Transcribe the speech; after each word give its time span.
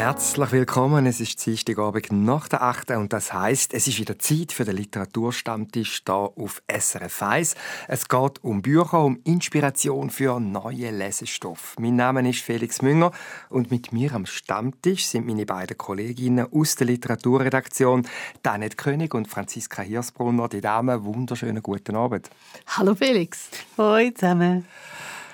Herzlich 0.00 0.52
willkommen. 0.52 1.04
Es 1.04 1.20
ist 1.20 1.44
Dienstagabend 1.44 2.10
nach 2.10 2.48
der 2.48 2.62
8. 2.62 2.92
und 2.92 3.12
das 3.12 3.34
heißt, 3.34 3.74
es 3.74 3.86
ist 3.86 3.98
wieder 3.98 4.18
Zeit 4.18 4.50
für 4.50 4.64
den 4.64 4.78
Literaturstammtisch 4.78 6.04
hier 6.06 6.14
auf 6.14 6.62
SRF 6.66 7.22
1. 7.22 7.54
Es 7.86 8.08
geht 8.08 8.42
um 8.42 8.62
Bücher, 8.62 9.04
um 9.04 9.20
Inspiration 9.24 10.08
für 10.08 10.40
neue 10.40 10.90
Lesestoff. 10.90 11.76
Mein 11.78 11.96
Name 11.96 12.26
ist 12.26 12.40
Felix 12.40 12.80
Münger 12.80 13.12
und 13.50 13.70
mit 13.70 13.92
mir 13.92 14.14
am 14.14 14.24
Stammtisch 14.24 15.04
sind 15.04 15.26
meine 15.26 15.44
beiden 15.44 15.76
Kolleginnen 15.76 16.46
aus 16.50 16.76
der 16.76 16.86
Literaturredaktion, 16.86 18.08
Danet 18.42 18.78
König 18.78 19.14
und 19.14 19.28
Franziska 19.28 19.82
Hirsbrunner. 19.82 20.48
Die 20.48 20.62
Damen, 20.62 21.04
wunderschönen 21.04 21.62
guten 21.62 21.94
Abend. 21.94 22.30
Hallo 22.68 22.94
Felix. 22.94 23.50
Hallo 23.76 24.10
zusammen. 24.12 24.64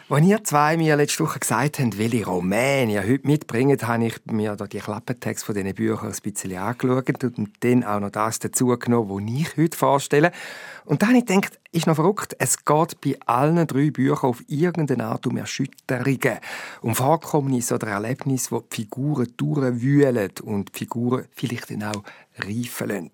Als 0.09 0.24
ihr 0.24 0.45
zwei 0.45 0.77
mir 0.77 0.95
letzte 0.95 1.24
Woche 1.24 1.41
gesagt 1.41 1.80
habt, 1.80 1.98
welche 1.98 2.24
Romane 2.27 2.92
ihr 2.92 3.02
heute 3.02 3.27
mitbringt, 3.27 3.84
habe 3.88 4.06
ich 4.06 4.14
mir 4.27 4.55
die 4.55 4.78
Klappentexte 4.78 5.47
von 5.47 5.55
diesen 5.56 5.74
Büchern 5.74 6.12
ein 6.12 6.16
bisschen 6.23 6.56
angeschaut 6.56 7.24
und 7.24 7.51
dann 7.59 7.83
auch 7.83 7.98
noch 7.98 8.11
das 8.11 8.38
dazu 8.38 8.69
genommen, 8.78 9.11
was 9.11 9.41
ich 9.41 9.56
heute 9.56 9.77
vorstelle. 9.77 10.30
Und 10.87 11.03
dann 11.03 11.11
habe 11.11 11.19
ich 11.19 11.27
gedacht, 11.27 11.59
ist 11.73 11.87
noch 11.87 11.97
verrückt, 11.97 12.37
es 12.39 12.65
geht 12.65 13.01
bei 13.01 13.19
allen 13.27 13.67
drei 13.67 13.91
Büchern 13.91 14.31
auf 14.31 14.43
irgendeine 14.47 15.07
Art 15.07 15.27
um 15.27 15.37
Erschütterungen, 15.37 16.39
um 16.81 16.95
Vorkommnisse 16.95 17.75
oder 17.75 17.89
Erlebnisse, 17.89 18.53
wo 18.53 18.61
die 18.61 18.77
Figuren 18.77 19.33
durchwühlen 19.37 20.31
und 20.45 20.73
die 20.75 20.79
Figuren 20.79 21.27
vielleicht 21.33 21.71
dann 21.71 21.83
auch 21.83 22.03
reifen 22.39 22.89
lassen. 22.89 23.11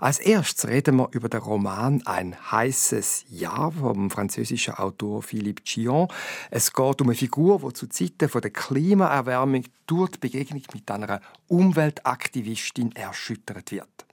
Als 0.00 0.18
erstes 0.18 0.68
reden 0.68 0.96
wir 0.96 1.08
über 1.12 1.28
den 1.28 1.40
Roman 1.40 2.02
«Ein 2.04 2.36
heißes 2.50 3.26
Jahr» 3.30 3.70
vom 3.70 4.10
französischen 4.10 4.74
Autor 4.74 5.22
Philippe 5.22 5.62
Gion. 5.62 6.08
Es 6.50 6.72
geht 6.72 7.00
um 7.00 7.08
eine 7.08 7.16
Figur, 7.16 7.60
die 7.60 7.72
zu 7.72 7.86
Zeiten 7.86 8.28
der 8.28 8.50
Klimaerwärmung 8.50 9.64
durch 9.86 10.10
die 10.10 10.18
Begegnung 10.18 10.62
mit 10.74 10.90
einer 10.90 11.20
Umweltaktivistin 11.46 12.92
erschüttert 12.96 13.70
wird. 13.70 14.06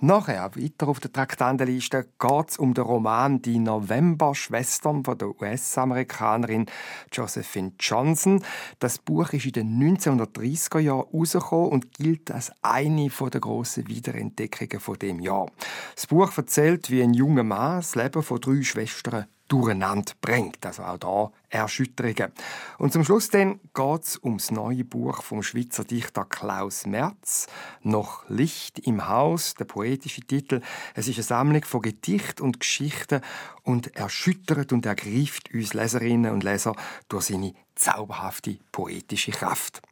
Nachher, 0.00 0.50
weiter 0.56 0.88
auf 0.88 0.98
der 0.98 1.12
Traktandenliste, 1.12 2.08
geht 2.18 2.50
es 2.50 2.58
um 2.58 2.74
den 2.74 2.82
Roman 2.82 3.40
«Die 3.40 3.60
November-Schwestern» 3.60 5.04
von 5.04 5.16
der 5.16 5.40
US-Amerikanerin 5.40 6.66
Josephine 7.12 7.72
Johnson. 7.78 8.42
Das 8.80 8.98
Buch 8.98 9.32
ist 9.32 9.46
in 9.46 9.52
den 9.52 9.96
1930er 9.96 10.80
Jahren 10.80 11.06
herausgekommen 11.12 11.70
und 11.70 11.92
gilt 11.92 12.32
als 12.32 12.50
eine 12.60 13.08
der 13.08 13.40
grossen 13.40 13.86
Wiederentdeckungen 13.86 14.80
von 14.80 14.98
dem 14.98 15.20
Jahr. 15.20 15.46
Das 15.94 16.08
Buch 16.08 16.36
erzählt, 16.36 16.90
wie 16.90 17.00
ein 17.00 17.14
junger 17.14 17.44
Mann 17.44 17.76
das 17.76 17.94
Leben 17.94 18.24
von 18.24 18.40
drei 18.40 18.62
Schwestern 18.62 19.26
durcheinander 19.48 20.12
bringt. 20.20 20.64
Also 20.64 20.82
auch 20.82 20.98
da 20.98 21.32
Erschütterungen. 21.48 22.32
Und 22.78 22.92
zum 22.92 23.04
Schluss 23.04 23.28
dann 23.28 23.60
geht 23.74 24.02
es 24.02 24.16
um 24.16 24.38
das 24.38 24.50
neue 24.50 24.84
Buch 24.84 25.22
vom 25.22 25.42
Schweizer 25.42 25.84
Dichter 25.84 26.24
Klaus 26.24 26.86
Merz, 26.86 27.46
«Noch 27.82 28.28
Licht 28.28 28.80
im 28.80 29.08
Haus», 29.08 29.54
der 29.54 29.64
poetische 29.64 30.22
Titel. 30.22 30.60
Es 30.94 31.08
ist 31.08 31.16
eine 31.16 31.24
Sammlung 31.24 31.64
von 31.64 31.82
Gedichten 31.82 32.42
und 32.42 32.60
Geschichten 32.60 33.20
und 33.62 33.94
erschüttert 33.96 34.72
und 34.72 34.86
ergreift 34.86 35.52
uns 35.54 35.74
Leserinnen 35.74 36.32
und 36.32 36.42
Leser 36.42 36.74
durch 37.08 37.26
seine 37.26 37.54
zauberhafte 37.74 38.58
poetische 38.72 39.30
Kraft. 39.30 39.82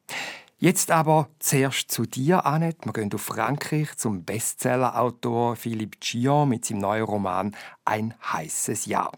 Jetzt 0.65 0.93
aber 0.93 1.29
zuerst 1.41 1.91
zu 1.91 2.07
dir, 2.07 2.47
Annette. 2.47 2.87
Wir 2.87 2.93
gehen 2.93 3.13
auf 3.13 3.23
Frankreich 3.23 3.97
zum 3.97 4.23
Bestsellerautor 4.23 5.57
Philippe 5.57 5.99
Gion 5.99 6.51
mit 6.51 6.65
seinem 6.65 6.83
neuen 6.83 7.03
Roman 7.03 7.57
«Ein 7.85 8.15
heißes 8.33 8.87
Jahr». 8.87 9.11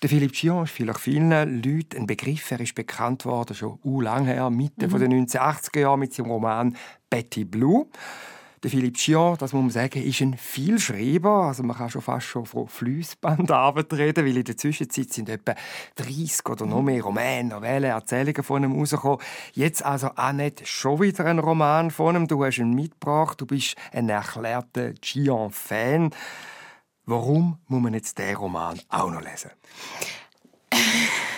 Der 0.00 0.08
Philippe 0.08 0.32
Gion 0.32 0.62
ist 0.62 0.70
vielleicht 0.70 1.00
vielen 1.00 1.30
Leuten 1.60 1.96
ein 1.96 2.06
Begriff. 2.06 2.52
Er 2.52 2.60
ist 2.60 2.76
bekannt 2.76 3.24
worden 3.24 3.56
schon 3.56 3.80
u 3.82 4.00
lang 4.00 4.26
her, 4.26 4.48
Mitte 4.48 4.86
mhm. 4.86 4.98
der 5.00 5.08
1980er 5.08 5.80
Jahre 5.80 5.98
mit 5.98 6.14
seinem 6.14 6.30
Roman 6.30 6.76
«Betty 7.10 7.44
Blue». 7.44 7.88
Der 8.66 8.72
Philipp 8.72 8.96
Chion, 8.96 9.36
das 9.38 9.52
muss 9.52 9.62
man 9.62 9.70
sagen, 9.70 10.02
ist 10.02 10.20
ein 10.20 10.36
Vielschreiber. 10.36 11.44
Also 11.44 11.62
man 11.62 11.76
kann 11.76 11.88
schon 11.88 12.02
fast 12.02 12.26
schon 12.26 12.46
von 12.46 12.66
Fließbandarbeit 12.66 13.92
reden, 13.92 14.26
weil 14.26 14.38
in 14.38 14.42
der 14.42 14.56
Zwischenzeit 14.56 15.12
sind 15.12 15.28
etwa 15.28 15.54
30 15.94 16.48
oder 16.48 16.66
noch 16.66 16.82
mehr 16.82 17.00
Romane, 17.00 17.44
Novellen, 17.44 17.92
Erzählungen 17.92 18.42
von 18.42 18.64
ihm 18.64 18.76
rausgekommen. 18.76 19.20
Jetzt 19.52 19.84
also 19.84 20.10
auch 20.16 20.32
nicht 20.32 20.66
schon 20.66 21.00
wieder 21.00 21.26
ein 21.26 21.38
Roman 21.38 21.92
von 21.92 22.16
ihm. 22.16 22.26
Du 22.26 22.44
hast 22.44 22.58
ihn 22.58 22.74
mitgebracht. 22.74 23.40
Du 23.40 23.46
bist 23.46 23.76
ein 23.92 24.08
erklärter 24.08 24.94
Chion-Fan. 24.94 26.10
Warum 27.04 27.58
muss 27.68 27.82
man 27.82 27.94
jetzt 27.94 28.18
diesen 28.18 28.34
Roman 28.34 28.80
auch 28.88 29.12
noch 29.12 29.22
lesen? 29.22 29.52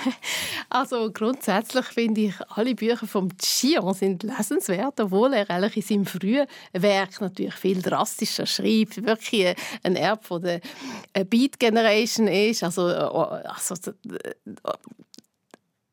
Also 0.70 1.10
grundsätzlich 1.12 1.86
finde 1.86 2.20
ich, 2.22 2.34
alle 2.50 2.74
Bücher 2.74 3.06
von 3.06 3.32
Chion 3.38 3.94
sind 3.94 4.22
lesenswert, 4.22 5.00
obwohl 5.00 5.32
er 5.32 5.48
eigentlich 5.50 5.76
in 5.76 5.82
seinem 5.82 6.06
frühen 6.06 6.46
Werk 6.72 7.20
natürlich 7.20 7.54
viel 7.54 7.80
drastischer 7.80 8.46
schreibt, 8.46 9.04
wirklich 9.04 9.54
ein 9.82 9.96
Erb 9.96 10.24
von 10.24 10.42
der 10.42 10.60
Beat 11.24 11.58
Generation 11.58 12.28
ist, 12.28 12.62
also, 12.62 12.88
äh, 12.88 12.92
also 12.92 13.74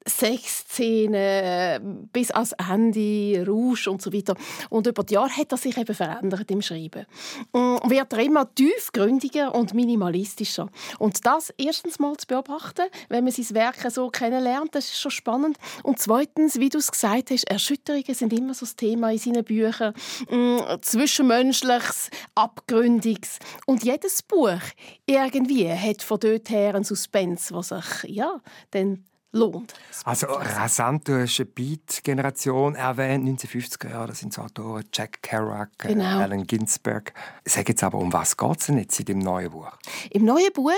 Sexszenen 0.08 2.08
bis 2.14 2.32
ans 2.32 2.54
Ende, 2.54 3.46
Rausch 3.48 3.88
und 3.88 4.02
so 4.02 4.14
weiter. 4.14 4.36
Und 4.70 4.88
über 4.88 5.04
die 5.04 5.16
Jahre 5.16 5.36
hat 5.36 5.52
er 5.52 5.58
sich 5.58 5.78
eben 5.78 5.96
verändert 5.96 6.50
im 6.52 6.62
Schreiben. 6.62 7.06
Und 7.52 7.86
mm, 7.86 7.90
wird 7.90 8.14
er 8.14 8.20
immer 8.20 8.54
tiefgründiger 8.54 9.56
und 9.56 9.74
minimalistischer. 9.74 10.70
Und 11.00 11.26
das 11.26 11.54
erstens 11.58 12.00
mal 12.00 12.16
zu 12.18 12.28
beobachten, 12.28 12.86
wenn 13.10 13.24
man 13.24 13.34
sein 13.34 13.56
Werk 13.56 13.78
so 13.90 14.10
kennenlernt, 14.10 14.76
das 14.76 14.86
ist 14.86 15.00
schon 15.00 15.12
spannend. 15.12 15.58
Und 15.84 16.00
zweitens, 16.00 16.60
wie 16.60 16.70
du 16.70 16.78
es 16.78 16.92
gesagt 16.92 17.32
hast, 17.32 17.46
Erschütterungen 17.46 18.14
sind 18.14 18.32
immer 18.32 18.54
so 18.54 18.66
das 18.66 18.76
Thema 18.76 19.12
in 19.12 19.18
seinen 19.18 19.44
Büchern. 19.44 19.94
Mm, 20.30 20.60
Zwischenmenschliches, 20.82 22.12
Abgründiges. 22.36 23.40
Und 23.66 23.84
jedes 23.84 24.22
Buch 24.22 24.62
irgendwie 25.08 25.72
hat 25.72 26.04
von 26.04 26.20
dort 26.20 26.50
her 26.50 26.76
einen 26.76 26.84
Suspense, 26.84 27.54
was 27.56 27.70
sich 27.70 28.16
ja, 28.16 28.40
dann 28.72 29.04
lohnt. 29.36 29.74
Also 30.04 30.28
rasant, 30.28 31.08
du 31.08 31.22
hast 31.22 31.40
eine 31.40 31.46
Beat-Generation 31.48 32.76
erwähnt, 32.76 33.28
1950er 33.28 33.90
Jahre, 33.90 34.08
das 34.08 34.20
sind 34.20 34.34
so 34.34 34.42
Autoren 34.42 34.86
Jack 34.92 35.22
Kerouac, 35.22 35.70
äh, 35.84 35.90
genau. 35.90 36.20
Allen 36.20 36.48
Ginsberg. 36.48 37.14
Sag 37.44 37.70
jetzt 37.70 37.84
aber, 37.84 37.98
um 37.98 38.12
was 38.14 38.38
geht 38.38 38.60
es 38.60 38.66
denn 38.68 38.78
jetzt 38.78 39.00
in 39.00 39.06
dem 39.06 39.20
neuen 39.20 39.52
Buch? 39.52 39.72
Im 40.10 40.26
neuen 40.26 40.52
Buch 40.54 40.72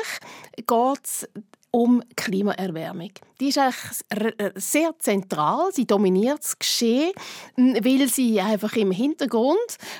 geht 0.55 0.99
es 1.03 1.27
um 1.71 2.01
Klimaerwärmung. 2.15 3.11
Die 3.39 3.49
ist 3.49 3.59
eigentlich 3.59 4.33
sehr 4.55 4.97
zentral. 4.97 5.69
Sie 5.71 5.85
dominiert 5.85 6.39
das 6.39 6.57
Geschehen, 6.57 7.11
weil 7.55 8.07
sie 8.07 8.41
einfach 8.41 8.75
im 8.75 8.91
Hintergrund 8.91 9.57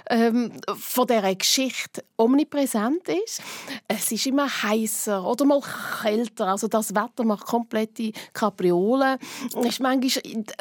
ähm, 0.09 0.51
von 0.75 1.05
dieser 1.05 1.35
Geschichte 1.35 2.03
omnipräsent 2.17 3.07
ist. 3.09 3.41
Es 3.87 4.11
ist 4.11 4.25
immer 4.25 4.47
heißer 4.49 5.23
oder 5.23 5.45
mal 5.45 5.61
kälter. 6.01 6.47
Also 6.47 6.67
das 6.67 6.95
Wetter 6.95 7.23
macht 7.25 7.45
komplette 7.45 8.11
Kapriolen. 8.33 9.19
Es 9.55 9.65
ist 9.65 9.79
manchmal 9.79 9.99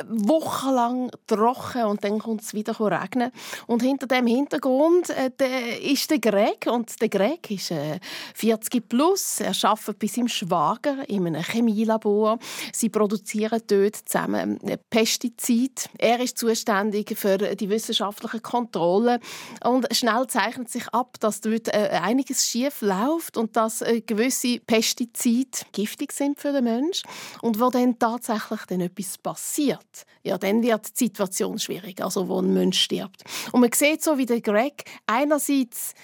wochenlang 0.08 1.10
trocken 1.26 1.84
und 1.84 2.04
dann 2.04 2.18
kommt 2.18 2.42
es 2.42 2.52
wieder 2.52 2.78
regnen. 2.78 3.32
Und 3.66 3.82
hinter 3.82 4.06
dem 4.06 4.26
Hintergrund 4.26 5.08
äh, 5.10 5.30
der 5.38 5.80
ist 5.82 6.10
der 6.10 6.18
Greg 6.18 6.66
und 6.66 7.00
der 7.00 7.08
Greg 7.08 7.50
ist 7.50 7.70
äh, 7.70 8.00
40 8.34 8.86
plus. 8.86 9.40
Er 9.40 9.54
arbeitet 9.62 9.98
bei 9.98 10.06
seinem 10.08 10.28
Schwager 10.28 10.95
in 11.04 11.26
einem 11.26 11.42
Chemielabor. 11.42 12.38
Sie 12.72 12.88
produzieren 12.88 13.60
dort 13.66 13.96
zusammen 13.96 14.58
Pestizid. 14.90 15.88
Er 15.98 16.20
ist 16.20 16.38
zuständig 16.38 17.16
für 17.16 17.38
die 17.38 17.68
wissenschaftliche 17.68 18.40
Kontrolle 18.40 19.20
und 19.64 19.86
schnell 19.94 20.26
zeichnet 20.28 20.68
sich 20.68 20.88
ab, 20.88 21.16
dass 21.20 21.40
dort 21.40 21.68
äh, 21.68 22.00
einiges 22.02 22.46
schief 22.46 22.80
läuft 22.80 23.36
und 23.36 23.56
dass 23.56 23.82
äh, 23.82 24.00
gewisse 24.00 24.60
Pestizide 24.60 25.58
giftig 25.72 26.12
sind 26.12 26.40
für 26.40 26.52
den 26.52 26.64
Menschen 26.64 27.08
und 27.42 27.60
wo 27.60 27.70
dann 27.70 27.98
tatsächlich 27.98 28.60
dann 28.68 28.80
etwas 28.80 29.18
passiert, 29.18 30.06
ja, 30.22 30.38
dann 30.38 30.62
wird 30.62 30.98
die 30.98 31.04
Situation 31.04 31.58
schwierig, 31.58 32.02
also 32.02 32.28
wo 32.28 32.40
ein 32.40 32.52
Mensch 32.52 32.80
stirbt. 32.80 33.22
Und 33.52 33.60
man 33.60 33.70
sieht 33.72 34.02
so, 34.02 34.18
wie 34.18 34.26
der 34.26 34.40
Greg 34.40 34.84
einerseits 35.06 35.94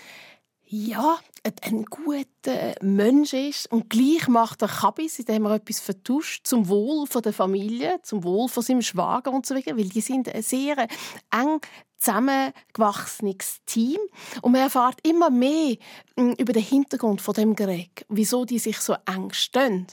ja, 0.73 1.19
ein 1.61 1.85
guter 1.85 2.75
Mensch 2.81 3.35
ist 3.35 3.71
und 3.71 3.91
gleich 3.91 4.27
macht 4.27 4.63
er 4.63 4.69
Kabis, 4.69 5.19
indem 5.19 5.45
er 5.45 5.57
etwas 5.57 5.81
vertuscht 5.81 6.47
zum 6.47 6.67
Wohl 6.67 7.07
der 7.23 7.35
Familie, 7.35 8.01
zum 8.03 8.25
Wohl 8.25 8.49
von 8.49 8.63
seinem 8.63 8.81
Schwager 8.81 9.33
und 9.33 9.45
so 9.45 9.55
weiter, 9.55 9.77
weil 9.77 9.91
die 9.91 10.01
sind 10.01 10.35
ein 10.35 10.43
sehr 10.43 10.89
eng 11.31 11.61
zusammengewachsenes 11.99 13.61
Team 13.67 13.99
und 14.41 14.53
man 14.53 14.63
erfährt 14.63 14.99
immer 15.07 15.29
mehr 15.29 15.77
hm, 16.17 16.33
über 16.39 16.55
den 16.55 16.63
Hintergrund 16.63 17.21
von 17.21 17.35
dem 17.35 17.55
Greg, 17.55 18.07
wieso 18.09 18.47
die 18.47 18.59
sich 18.59 18.79
so 18.79 18.97
eng 19.05 19.31
stehen. 19.33 19.87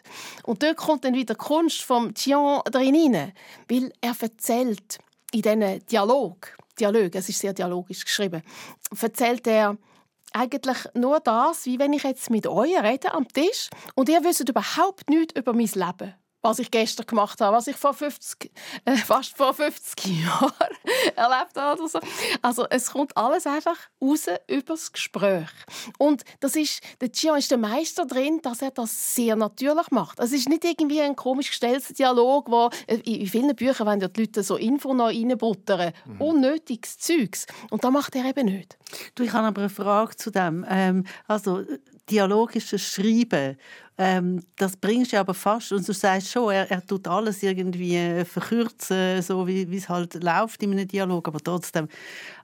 Und 0.44 0.64
dort 0.64 0.78
kommt 0.78 1.04
dann 1.04 1.14
wieder 1.14 1.34
die 1.34 1.40
Kunst 1.40 1.82
vom 1.82 2.14
Tian 2.14 2.62
drin 2.72 3.14
rein, 3.14 3.34
weil 3.68 3.92
er 4.00 4.16
erzählt 4.18 5.00
in 5.34 5.42
diesen 5.42 5.86
Dialog 5.88 6.56
Dialog, 6.80 7.14
es 7.16 7.28
ist 7.28 7.40
sehr 7.40 7.54
dialogisch 7.54 8.06
geschrieben, 8.06 8.42
erzählt 9.02 9.46
er 9.48 9.78
eigentlich 10.34 10.78
nur 10.94 11.20
das, 11.20 11.66
wie 11.66 11.80
wenn 11.80 11.94
ich 11.94 12.04
jetzt 12.04 12.30
mit 12.30 12.48
euch 12.48 12.82
rede 12.82 13.14
am 13.14 13.28
Tisch 13.28 13.70
und 13.96 14.10
ihr 14.10 14.24
wisst 14.24 14.48
überhaupt 14.48 15.10
nichts 15.10 15.40
über 15.40 15.54
mein 15.54 15.70
Leben 15.74 16.14
was 16.42 16.60
ich 16.60 16.72
gestern 16.72 17.06
gemacht 17.06 17.42
habe, 17.42 17.56
was 17.56 17.68
ich 17.68 17.76
vor 17.76 17.94
50, 17.94 18.52
äh, 18.86 18.96
fast 18.96 19.36
vor 19.36 19.54
50 19.54 20.24
Jahren 20.24 20.54
erlebt 21.16 21.56
habe 21.56 21.82
oder 21.82 21.90
so. 21.90 22.00
Also 22.42 22.66
es 22.70 22.92
kommt 22.92 23.16
alles 23.18 23.46
einfach 23.46 23.78
raus 24.02 24.28
über 24.48 24.62
das 24.62 24.92
Gespräch. 24.92 25.50
Und 25.98 26.24
das 26.40 26.56
ist, 26.56 26.82
der 27.02 27.10
Gian 27.10 27.38
ist 27.38 27.52
der 27.52 27.58
Meister 27.58 28.06
drin, 28.06 28.40
dass 28.42 28.62
er 28.62 28.72
das 28.72 29.16
sehr 29.16 29.36
natürlich 29.36 29.92
macht. 29.92 30.20
Es 30.20 30.32
ist 30.32 30.48
nicht 30.48 30.64
irgendwie 30.64 31.02
ein 31.02 31.16
komisch 31.16 31.50
gestellter 31.50 31.94
Dialog, 31.94 32.50
wo 32.50 32.70
äh, 32.88 32.96
in 32.98 33.28
vielen 33.28 33.56
Büchern 33.56 33.88
wenn 33.88 34.00
die 34.00 34.22
Leute 34.22 34.44
so 34.44 34.56
Info 34.56 34.94
noch 34.94 35.08
reinbuttern. 35.08 35.94
Mhm. 36.06 36.22
Unnötiges 36.22 36.98
Zeugs. 36.98 37.48
Und 37.70 37.84
das 37.84 37.92
macht 37.92 38.16
er 38.16 38.26
eben 38.26 38.46
nicht. 38.46 38.78
Du, 39.16 39.24
ich 39.24 39.34
habe 39.34 39.48
aber 39.48 39.62
eine 39.62 39.70
Frage 39.70 40.16
zu 40.16 40.32
dem. 40.32 40.66
Ähm, 40.70 41.06
also 41.28 41.64
dialogisches 42.10 42.82
Schreiben 42.82 43.58
ähm, 44.02 44.42
das 44.56 44.78
bringst 44.78 45.12
du 45.12 45.20
aber 45.20 45.34
fast, 45.34 45.74
und 45.74 45.86
du 45.86 45.94
sagst 45.94 46.32
schon, 46.32 46.54
er, 46.54 46.72
er 46.72 46.86
tut 46.86 47.06
alles 47.06 47.44
irgendwie 47.44 47.98
äh, 47.98 48.24
verkürzen, 48.24 49.22
so 49.22 49.46
wie 49.46 49.76
es 49.76 49.90
halt 49.90 50.24
läuft 50.24 50.64
in 50.64 50.72
einem 50.72 50.88
Dialog, 50.88 51.28
aber 51.28 51.40
trotzdem, 51.42 51.90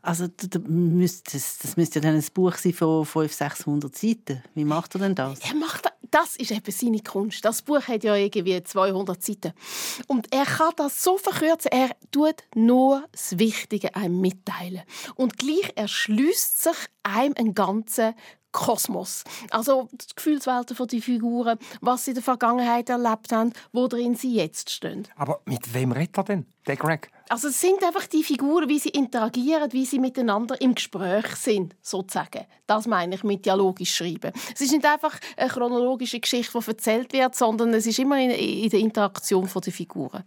also 0.01 0.27
das, 0.27 1.23
das 1.57 1.77
müsste 1.77 1.99
ja 1.99 2.01
dann 2.01 2.15
ein 2.15 2.25
Buch 2.33 2.55
sein 2.55 2.73
von 2.73 3.05
500, 3.05 3.31
600 3.31 3.95
Seiten. 3.95 4.43
Wie 4.53 4.65
macht 4.65 4.95
er 4.95 4.99
denn 4.99 5.15
das? 5.15 5.39
Er 5.39 5.55
macht 5.55 5.85
das 6.11 6.35
ist 6.35 6.51
eben 6.51 6.71
seine 6.71 7.01
Kunst. 7.01 7.43
Das 7.45 7.61
Buch 7.61 7.81
hat 7.87 8.03
ja 8.03 8.15
irgendwie 8.15 8.61
200 8.61 9.21
Seiten. 9.21 9.53
Und 10.07 10.33
er 10.33 10.45
kann 10.45 10.73
das 10.75 11.03
so 11.03 11.17
verkürzen, 11.17 11.71
er 11.71 11.89
tut 12.11 12.43
nur 12.55 13.05
das 13.11 13.37
Wichtige 13.39 13.95
einem 13.95 14.21
mitteilen. 14.21 14.83
Und 15.15 15.37
gleich 15.37 15.71
erschließt 15.75 16.63
sich 16.63 16.77
einem 17.03 17.33
ein 17.37 17.53
ganzer 17.53 18.15
Kosmos. 18.51 19.25
Also 19.49 19.89
die 19.91 20.15
Gefühlswelten 20.15 20.87
die 20.87 21.01
Figuren, 21.01 21.59
was 21.81 22.05
sie 22.05 22.11
in 22.11 22.15
der 22.15 22.23
Vergangenheit 22.23 22.89
erlebt 22.89 23.33
haben, 23.33 23.51
wo 23.73 23.87
drin 23.87 24.15
sie 24.15 24.33
jetzt 24.33 24.69
stehen. 24.69 25.07
Aber 25.17 25.41
mit 25.45 25.73
wem 25.73 25.91
redet 25.91 26.17
er 26.17 26.23
denn, 26.23 26.45
der 26.65 26.77
Greg? 26.77 27.11
Also 27.27 27.47
es 27.47 27.59
sind 27.59 27.83
einfach 27.83 28.05
die 28.05 28.23
Figuren, 28.23 28.69
wie 28.69 28.77
sie 28.77 28.89
interagieren, 28.89 29.73
wie 29.73 29.85
sie 29.85 29.97
miteinander 29.97 30.59
im 30.61 30.75
Gespräch 30.75 31.25
sind, 31.35 31.75
sozusagen. 31.81 32.45
Das 32.67 32.85
meine 32.85 33.15
ich 33.15 33.23
mit 33.23 33.45
dialogisch 33.45 33.95
schreiben. 33.95 34.31
Es 34.53 34.61
ist 34.61 34.71
nicht 34.71 34.85
einfach 34.85 35.17
eine 35.35 35.49
chronologische 35.49 36.19
Geschichte, 36.19 36.59
die 36.59 36.67
erzählt 36.67 37.13
wird, 37.13 37.35
sondern 37.35 37.73
es 37.73 37.87
ist 37.87 37.97
immer 37.97 38.19
in, 38.19 38.29
in 38.29 38.69
der 38.69 38.79
Interaktion 38.79 39.49
der 39.53 39.73
Figuren. 39.73 40.23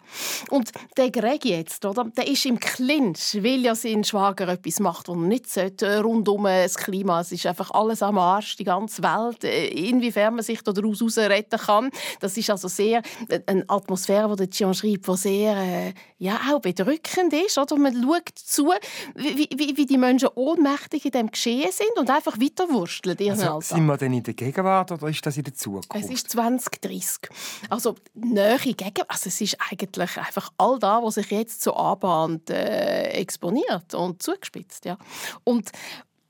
Und 0.51 0.73
der 0.97 1.11
Greg 1.11 1.45
jetzt, 1.45 1.85
oder, 1.85 2.05
der 2.05 2.27
ist 2.27 2.45
im 2.47 2.59
Clinch, 2.59 3.39
weil 3.43 3.61
ja 3.61 3.75
sein 3.77 4.03
Schwager 4.03 4.49
etwas 4.49 4.81
macht, 4.81 5.09
was 5.09 5.17
er 5.17 5.23
nicht 5.23 5.49
sollte, 5.49 6.03
rund 6.03 6.29
um 6.29 6.45
das 6.45 6.77
Klima. 6.77 7.21
Es 7.21 7.31
ist 7.31 7.47
einfach 7.47 7.71
alles 7.71 8.03
am 8.03 8.19
Arsch, 8.19 8.57
die 8.57 8.65
ganze 8.65 9.03
Welt, 9.03 9.45
inwiefern 9.45 10.35
man 10.35 10.45
sich 10.45 10.63
daraus 10.63 11.17
retten 11.17 11.59
kann. 11.59 11.91
Das 12.21 12.37
ist 12.37 12.51
also 12.51 12.67
sehr 12.67 13.03
eine 13.47 13.65
Atmosphäre, 13.69 14.31
die 14.31 14.37
der 14.37 14.47
Gian 14.49 14.75
schreibt, 14.75 15.07
die 15.07 15.17
sehr, 15.17 15.57
äh, 15.57 15.95
ja, 16.19 16.41
auch 16.51 16.61
bedrückend 16.89 17.33
ist. 17.33 17.59
Oder? 17.59 17.77
Man 17.77 18.03
schaut 18.03 18.31
zu, 18.35 18.73
wie, 19.15 19.49
wie, 19.55 19.77
wie 19.77 19.87
die 19.87 19.99
Menschen 19.99 20.29
ohnmächtig 20.35 21.05
in 21.05 21.11
dem 21.13 21.31
Geschehen 21.31 21.71
sind 21.71 21.97
und 21.97 22.11
einfach 22.11 22.39
weiterwursteln. 22.39 23.17
Also, 23.31 23.61
sind 23.61 23.87
wir 23.87 23.97
denn 23.97 24.13
in 24.13 24.23
der 24.23 24.35
Gegenwart 24.35 24.93
oder 24.93 25.09
ist 25.09 25.25
das 25.25 25.37
in 25.37 25.45
der 25.45 25.55
Zukunft? 25.55 25.91
Es 25.95 26.11
ist 26.11 26.31
2030. 26.31 27.29
Also 27.69 27.97
nähe 28.15 28.59
Gegenwart. 28.59 29.11
Also 29.11 29.29
es 29.29 29.41
ist 29.41 29.57
eigentlich 29.71 30.17
einfach 30.17 30.51
all 30.59 30.79
das, 30.79 31.03
was 31.03 31.15
sich 31.15 31.31
jetzt 31.31 31.63
so 31.63 31.75
anbahnt, 31.75 32.51
äh, 32.51 33.09
exponiert 33.11 33.95
und 33.95 34.23
zugespitzt. 34.23 34.85
Ja. 34.85 34.97
Und 35.45 35.71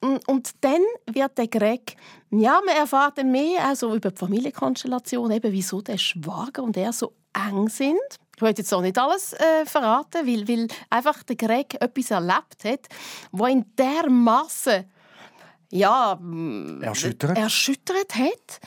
und 0.01 0.53
dann 0.61 0.81
wird 1.07 1.37
der 1.39 1.49
Greg, 1.49 1.97
ja, 2.31 2.61
man 2.65 2.77
erfährt 2.77 3.19
dann 3.19 3.33
mehr 3.33 3.67
also 3.67 3.93
über 3.97 4.13
die 4.13 4.17
Familienkonstellation, 4.17 5.29
eben 5.33 5.53
wieso 5.53 5.81
der 5.83 5.99
Schwager 5.99 6.63
und 6.63 6.77
er 6.77 6.93
so 6.93 7.15
eng 7.33 7.69
sind. 7.69 7.99
Ich 8.39 8.43
wollte 8.43 8.63
jetzt 8.63 8.73
auch 8.73 8.83
nicht 8.83 8.97
alles 8.97 9.33
äh, 9.33 9.67
verraten, 9.67 10.25
weil, 10.25 10.47
weil 10.47 10.69
einfach 10.91 11.25
der 11.25 11.35
Greg 11.35 11.75
etwas 11.83 12.13
erlebt 12.13 12.63
hat, 12.63 12.87
wo 13.33 13.49
ihn 13.49 13.65
dermaßen 13.77 14.85
ja, 15.71 16.17
erschüttert. 16.81 17.37
erschüttert 17.37 18.15
hat, 18.15 18.61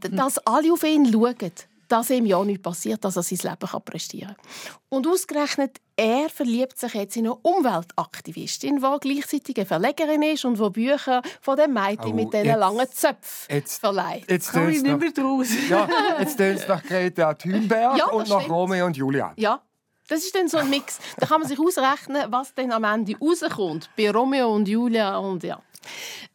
dass 0.00 0.38
alle 0.46 0.72
auf 0.72 0.82
ihn 0.82 1.12
schauen 1.12 1.52
dass 1.88 2.10
ihm 2.10 2.26
ja 2.26 2.42
nichts 2.44 2.62
passiert, 2.62 3.04
dass 3.04 3.16
er 3.16 3.22
sein 3.22 3.38
Leben 3.42 3.82
prestieren 3.84 4.36
kann. 4.36 4.76
Und 4.88 5.06
ausgerechnet 5.06 5.80
er 5.96 6.28
verliebt 6.28 6.78
sich 6.78 6.92
jetzt 6.94 7.16
in 7.16 7.26
eine 7.26 7.34
Umweltaktivistin, 7.36 8.76
die 8.76 8.98
gleichzeitig 9.00 9.56
eine 9.56 9.66
Verlegerin 9.66 10.22
ist 10.22 10.44
und 10.44 10.58
die 10.58 10.70
Bücher 10.70 11.22
von 11.40 11.56
dem 11.56 11.72
Mädchen 11.72 12.12
oh, 12.12 12.14
mit 12.14 12.32
diesen 12.32 12.58
langen 12.58 12.86
Zöpfen 12.92 13.62
verleiht. 13.66 14.30
Jetzt 14.30 14.52
komme 14.52 14.70
ich 14.70 14.82
nicht 14.82 14.98
mehr 14.98 15.10
draus. 15.10 15.48
ja, 15.70 15.88
jetzt 16.20 16.36
tönt 16.36 16.60
es 16.60 16.68
nach 16.68 16.82
Greta 16.82 17.34
Thunberg 17.34 17.98
ja, 17.98 18.06
und 18.06 18.28
nach 18.28 18.40
stimmt. 18.40 18.54
Romeo 18.54 18.86
und 18.86 18.96
Julia. 18.96 19.32
Ja, 19.36 19.62
das 20.08 20.20
ist 20.20 20.34
dann 20.34 20.48
so 20.48 20.58
ein 20.58 20.70
Mix. 20.70 20.98
Da 21.16 21.26
kann 21.26 21.40
man 21.40 21.48
sich 21.48 21.58
ausrechnen, 21.58 22.30
was 22.30 22.54
dann 22.54 22.72
am 22.72 22.84
Ende 22.84 23.16
rauskommt. 23.18 23.90
Bei 23.96 24.10
Romeo 24.10 24.54
und 24.54 24.68
Julia 24.68 25.16
und 25.18 25.42
ja. 25.42 25.60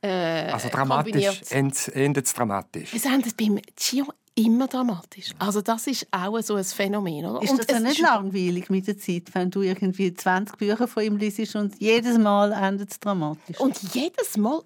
Äh, 0.01 0.49
also 0.51 0.69
dramatisch, 0.69 1.41
endet 1.51 2.25
es 2.25 2.33
dramatisch. 2.33 2.93
Es 2.93 3.05
endet 3.05 3.37
beim 3.37 3.59
Gio 3.75 4.07
immer 4.35 4.67
dramatisch. 4.67 5.31
Also 5.39 5.61
das 5.61 5.87
ist 5.87 6.07
auch 6.11 6.39
so 6.41 6.55
ein 6.55 6.63
Phänomen. 6.63 7.25
Oder? 7.25 7.41
Ist 7.41 7.57
das 7.57 7.67
dann 7.67 7.83
nicht 7.83 7.99
langweilig 7.99 8.69
mit 8.69 8.87
der 8.87 8.97
Zeit, 8.97 9.29
wenn 9.33 9.51
du 9.51 9.61
irgendwie 9.61 10.13
20 10.13 10.57
Bücher 10.57 10.87
von 10.87 11.03
ihm 11.03 11.17
liest 11.17 11.55
und 11.55 11.79
jedes 11.79 12.17
Mal 12.17 12.51
endet 12.51 12.91
es 12.91 12.99
dramatisch? 12.99 13.59
Und 13.59 13.77
jedes 13.93 14.37
Mal 14.37 14.61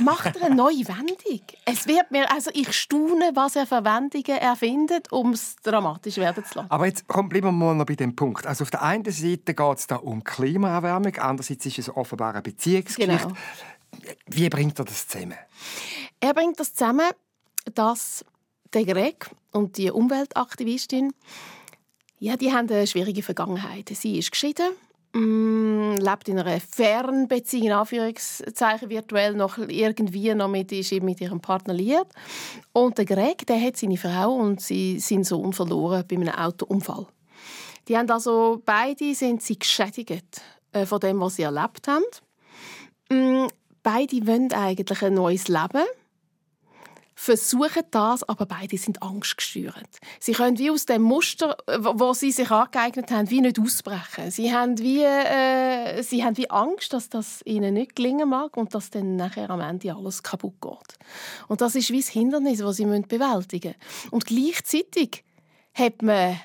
macht 0.00 0.36
er 0.36 0.46
eine 0.46 0.54
neue 0.54 0.86
Wendung. 0.88 1.40
Es 1.64 1.86
wird 1.86 2.10
mir, 2.10 2.30
also 2.30 2.50
ich 2.52 2.72
staune, 2.72 3.30
was 3.34 3.56
er 3.56 3.66
für 3.66 3.84
Wendungen 3.84 4.38
erfindet, 4.38 5.10
um 5.10 5.32
es 5.32 5.56
dramatisch 5.62 6.16
werden 6.16 6.44
zu 6.44 6.58
lassen. 6.58 6.70
Aber 6.70 6.86
jetzt 6.86 7.06
komm, 7.06 7.28
bleiben 7.28 7.46
wir 7.46 7.52
mal 7.52 7.74
noch 7.74 7.86
bei 7.86 7.94
dem 7.94 8.14
Punkt. 8.14 8.46
Also 8.46 8.64
auf 8.64 8.70
der 8.70 8.82
einen 8.82 9.10
Seite 9.10 9.54
geht 9.54 9.78
es 9.78 9.86
da 9.86 9.96
um 9.96 10.22
Klimaerwärmung, 10.22 11.16
andererseits 11.16 11.64
ist 11.66 11.78
es 11.78 11.88
offenbar 11.88 12.32
eine 12.32 12.42
Beziehungsgeschichte. 12.42 13.28
Genau. 13.28 13.36
Wie 14.26 14.48
bringt 14.48 14.78
er 14.78 14.84
das 14.84 15.06
zusammen? 15.06 15.38
Er 16.20 16.34
bringt 16.34 16.58
das 16.58 16.74
zusammen, 16.74 17.10
dass 17.74 18.24
der 18.74 18.84
Greg 18.84 19.30
und 19.52 19.78
die 19.78 19.90
Umweltaktivistin, 19.90 21.12
ja, 22.18 22.36
die 22.36 22.52
haben 22.52 22.68
eine 22.70 22.86
schwierige 22.86 23.22
Vergangenheit. 23.22 23.90
Sie 23.90 24.18
ist 24.18 24.32
geschieden, 24.32 24.72
mm, 25.12 25.96
lebt 25.96 26.28
in 26.28 26.38
einer 26.38 26.60
Fernbeziehung, 26.60 27.66
in 27.66 27.72
Anführungszeichen 27.72 28.88
virtuell, 28.88 29.34
noch 29.34 29.58
irgendwie 29.58 30.34
noch 30.34 30.48
mit, 30.48 30.72
ist 30.72 30.92
mit 31.02 31.20
ihrem 31.20 31.40
Partner 31.40 31.74
liiert. 31.74 32.08
Und 32.72 32.98
der 32.98 33.04
Greg, 33.04 33.46
der 33.46 33.60
hat 33.60 33.76
seine 33.76 33.96
Frau 33.96 34.34
und 34.34 34.60
sie, 34.60 34.98
seinen 34.98 35.24
Sohn 35.24 35.52
verloren 35.52 36.04
bei 36.08 36.16
einem 36.16 36.34
Autounfall. 36.34 37.06
Die 37.88 37.96
haben 37.96 38.10
also, 38.10 38.62
beide 38.64 39.14
sind 39.14 39.42
sie 39.42 39.58
geschädigt 39.58 40.40
äh, 40.72 40.86
von 40.86 41.00
dem, 41.00 41.20
was 41.20 41.36
sie 41.36 41.42
erlebt 41.42 41.86
haben. 41.86 42.04
Mm, 43.10 43.48
beide 43.82 44.26
wollen 44.26 44.52
eigentlich 44.52 45.02
ein 45.02 45.14
neues 45.14 45.48
Leben 45.48 45.84
versuchen 47.14 47.82
das, 47.90 48.22
aber 48.28 48.46
beide 48.46 48.76
sind 48.76 49.02
angstgesteuert. 49.02 49.98
Sie 50.18 50.32
können 50.32 50.58
wie 50.58 50.70
aus 50.70 50.86
dem 50.86 51.02
Muster, 51.02 51.56
wo 51.66 52.12
sie 52.12 52.32
sich 52.32 52.50
angeeignet 52.50 53.10
haben, 53.10 53.30
wie 53.30 53.40
nicht 53.40 53.58
ausbrechen. 53.58 54.30
Sie 54.30 54.52
haben 54.52 54.78
wie, 54.78 55.02
äh, 55.02 56.02
sie 56.02 56.24
haben 56.24 56.36
wie 56.36 56.50
Angst, 56.50 56.92
dass 56.92 57.08
das 57.08 57.40
ihnen 57.44 57.74
nicht 57.74 57.96
gelingen 57.96 58.28
mag 58.28 58.56
und 58.56 58.74
dass 58.74 58.90
dann 58.90 59.16
nachher 59.16 59.50
am 59.50 59.60
Ende 59.60 59.94
alles 59.94 60.22
kaputt 60.22 60.60
geht. 60.60 60.98
Und 61.48 61.60
das 61.60 61.74
ist 61.74 61.90
wie 61.90 62.00
das 62.00 62.08
Hindernis, 62.08 62.58
das 62.58 62.76
sie 62.76 62.84
bewältigen 62.84 63.74
müssen. 63.78 64.10
Und 64.10 64.26
gleichzeitig 64.26 65.24
hat 65.72 66.02
man 66.02 66.40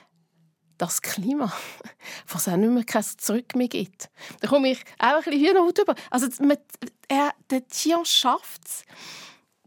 das 0.77 1.01
Klima, 1.01 1.51
was 2.27 2.47
auch 2.47 2.55
nicht 2.55 2.71
mehr 2.71 2.83
kein 2.83 3.03
Zurück 3.03 3.55
mehr 3.55 3.67
gibt. 3.67 4.09
Da 4.39 4.47
komme 4.47 4.71
ich 4.71 4.79
auch 4.97 5.17
ein 5.17 5.23
bisschen 5.23 5.45
Hühnerhaut 5.45 5.79
über. 5.79 5.95
Also, 6.09 6.27
man, 6.43 6.57
er, 7.07 7.33
der 7.49 7.67
Tian 7.67 8.05
schafft 8.05 8.65
es, 8.65 8.83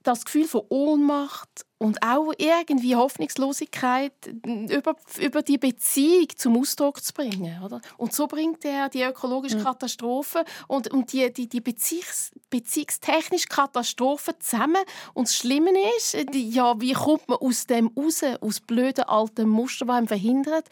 das 0.02 0.24
Gefühl 0.24 0.46
von 0.46 0.62
Ohnmacht 0.68 1.64
und 1.78 2.02
auch 2.02 2.32
irgendwie 2.38 2.94
Hoffnungslosigkeit 2.94 4.12
über, 4.44 4.94
über 5.18 5.42
die 5.42 5.58
Beziehung 5.58 6.28
zum 6.36 6.56
Ausdruck 6.56 7.02
zu 7.02 7.12
bringen. 7.12 7.62
Oder? 7.62 7.80
Und 7.96 8.12
so 8.12 8.26
bringt 8.26 8.64
er 8.64 8.88
die 8.88 9.02
ökologische. 9.02 9.58
Katastrophe 9.58 10.44
und, 10.68 10.90
und 10.92 11.12
die, 11.12 11.32
die, 11.32 11.48
die 11.48 11.60
Beziehungs, 11.60 12.32
beziehungstechnische 12.50 13.48
Katastrophe 13.48 14.38
zusammen. 14.38 14.82
Und 15.14 15.28
das 15.28 15.36
Schlimme 15.36 15.70
ist, 15.96 16.16
ja, 16.32 16.80
wie 16.80 16.92
kommt 16.92 17.28
man 17.28 17.38
aus 17.38 17.66
dem 17.66 17.90
raus, 17.96 18.22
aus 18.40 18.60
blöden 18.60 19.04
alten 19.04 19.48
Mustern, 19.48 19.88
die 19.88 19.94
einem 19.94 20.08
verhindert, 20.08 20.68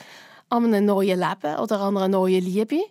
an 0.48 0.66
einem 0.66 0.86
neuen 0.86 1.18
Leben 1.18 1.56
oder 1.58 1.80
an 1.80 1.96
einer 1.96 2.08
neuen 2.08 2.44
Liebe? 2.44 2.82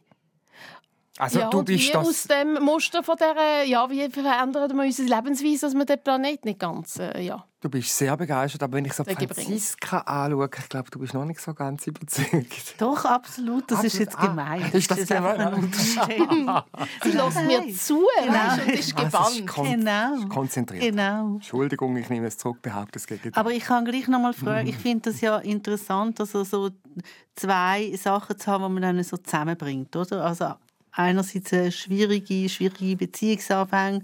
Also 1.19 1.39
ja, 1.39 1.49
du 1.49 1.63
bist 1.63 1.93
das... 1.93 2.07
aus 2.07 2.23
dem 2.23 2.53
Muster 2.63 3.03
von 3.03 3.17
der, 3.17 3.65
ja, 3.65 3.89
wie 3.89 4.09
verändern 4.09 4.71
wir 4.73 4.85
unsere 4.85 5.09
Lebensweise, 5.09 5.65
dass 5.65 5.73
wir 5.75 5.83
den 5.83 6.01
Planeten 6.01 6.47
nicht 6.47 6.59
ganz, 6.59 6.97
äh, 6.97 7.21
ja. 7.21 7.45
Du 7.59 7.67
bist 7.69 7.93
sehr 7.93 8.15
begeistert, 8.15 8.63
aber 8.63 8.77
wenn 8.77 8.85
ich 8.85 8.93
so 8.93 9.03
Franziska 9.03 9.97
anschaue, 9.97 10.49
ich 10.57 10.69
glaube, 10.69 10.89
du 10.91 10.99
bist 10.99 11.13
noch 11.13 11.25
nicht 11.25 11.41
so 11.41 11.53
ganz 11.53 11.85
überzeugt. 11.87 12.75
Doch, 12.77 13.03
absolut. 13.03 13.69
Das 13.69 13.79
absolut. 13.79 13.93
ist 13.93 13.99
jetzt 13.99 14.17
ah, 14.17 14.27
gemein. 14.27 14.61
Das 14.61 14.75
ist, 14.75 14.91
das 14.91 14.99
ist 14.99 15.11
einfach 15.11 15.37
ein 15.37 15.53
Unterschied. 15.55 16.29
Sie 17.03 17.11
lässt 17.11 17.41
mir 17.41 17.75
zu 17.75 18.07
genau. 18.23 18.53
und 18.65 18.73
ist 18.79 18.95
gebannt. 18.95 19.15
Ah, 19.15 19.29
ist 19.29 19.47
kon 19.47 19.65
genau. 19.65 20.27
konzentriert. 20.29 20.83
Genau. 20.83 21.33
Entschuldigung, 21.33 21.97
ich 21.97 22.09
nehme 22.09 22.27
es 22.27 22.37
zurück, 22.37 22.61
behaupte 22.61 22.97
es 22.97 23.05
gegen 23.05 23.35
Aber 23.35 23.51
ich 23.51 23.65
kann 23.65 23.83
gleich 23.83 24.07
noch 24.07 24.21
mal 24.21 24.33
fragen, 24.33 24.69
ich 24.69 24.77
finde 24.77 25.11
das 25.11 25.19
ja 25.19 25.39
interessant, 25.39 26.17
also 26.21 26.45
so 26.45 26.69
zwei 27.35 27.93
Sachen 27.97 28.39
zu 28.39 28.49
haben, 28.49 28.63
die 28.63 28.79
man 28.79 28.95
dann 28.95 29.03
so 29.03 29.17
zusammenbringt, 29.17 29.93
oder? 29.97 30.23
Also 30.23 30.53
einerseits 30.99 31.53
eine 31.53 31.71
schwierige, 31.71 32.49
schwierige 32.49 32.97
Beziehungsanfänge 32.97 34.03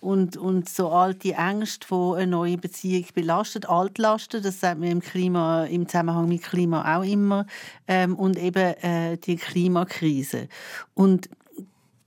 und, 0.00 0.36
und 0.36 0.68
so 0.68 0.90
alte 0.90 1.34
Ängste, 1.34 1.86
die 1.88 2.16
eine 2.16 2.26
neue 2.26 2.58
Beziehung 2.58 3.06
belastet, 3.14 3.68
Altlasten, 3.68 4.42
das 4.42 4.58
sagt 4.58 4.80
man 4.80 4.88
im, 4.88 5.00
Klima, 5.00 5.64
im 5.64 5.86
Zusammenhang 5.86 6.28
mit 6.28 6.42
Klima 6.42 6.96
auch 6.96 7.04
immer, 7.04 7.46
ähm, 7.86 8.16
und 8.16 8.36
eben 8.36 8.74
äh, 8.82 9.16
die 9.18 9.36
Klimakrise. 9.36 10.48
Und 10.94 11.28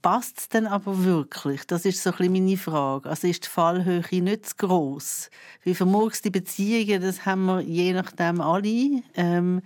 passt 0.02 0.38
es 0.38 0.48
denn 0.50 0.66
aber 0.66 1.04
wirklich? 1.04 1.66
Das 1.66 1.84
ist 1.84 2.02
so 2.02 2.12
ein 2.18 2.32
meine 2.32 2.56
Frage. 2.58 3.08
Also 3.08 3.28
ist 3.28 3.44
die 3.46 3.48
Fallhöhe 3.48 4.22
nicht 4.22 4.46
zu 4.46 4.56
gross? 4.56 5.30
Wie 5.62 5.74
vermurkste 5.74 6.30
Beziehungen, 6.30 7.00
das 7.00 7.24
haben 7.24 7.46
wir 7.46 7.60
je 7.60 7.92
nachdem 7.94 8.40
alle. 8.40 9.02
Ähm, 9.14 9.62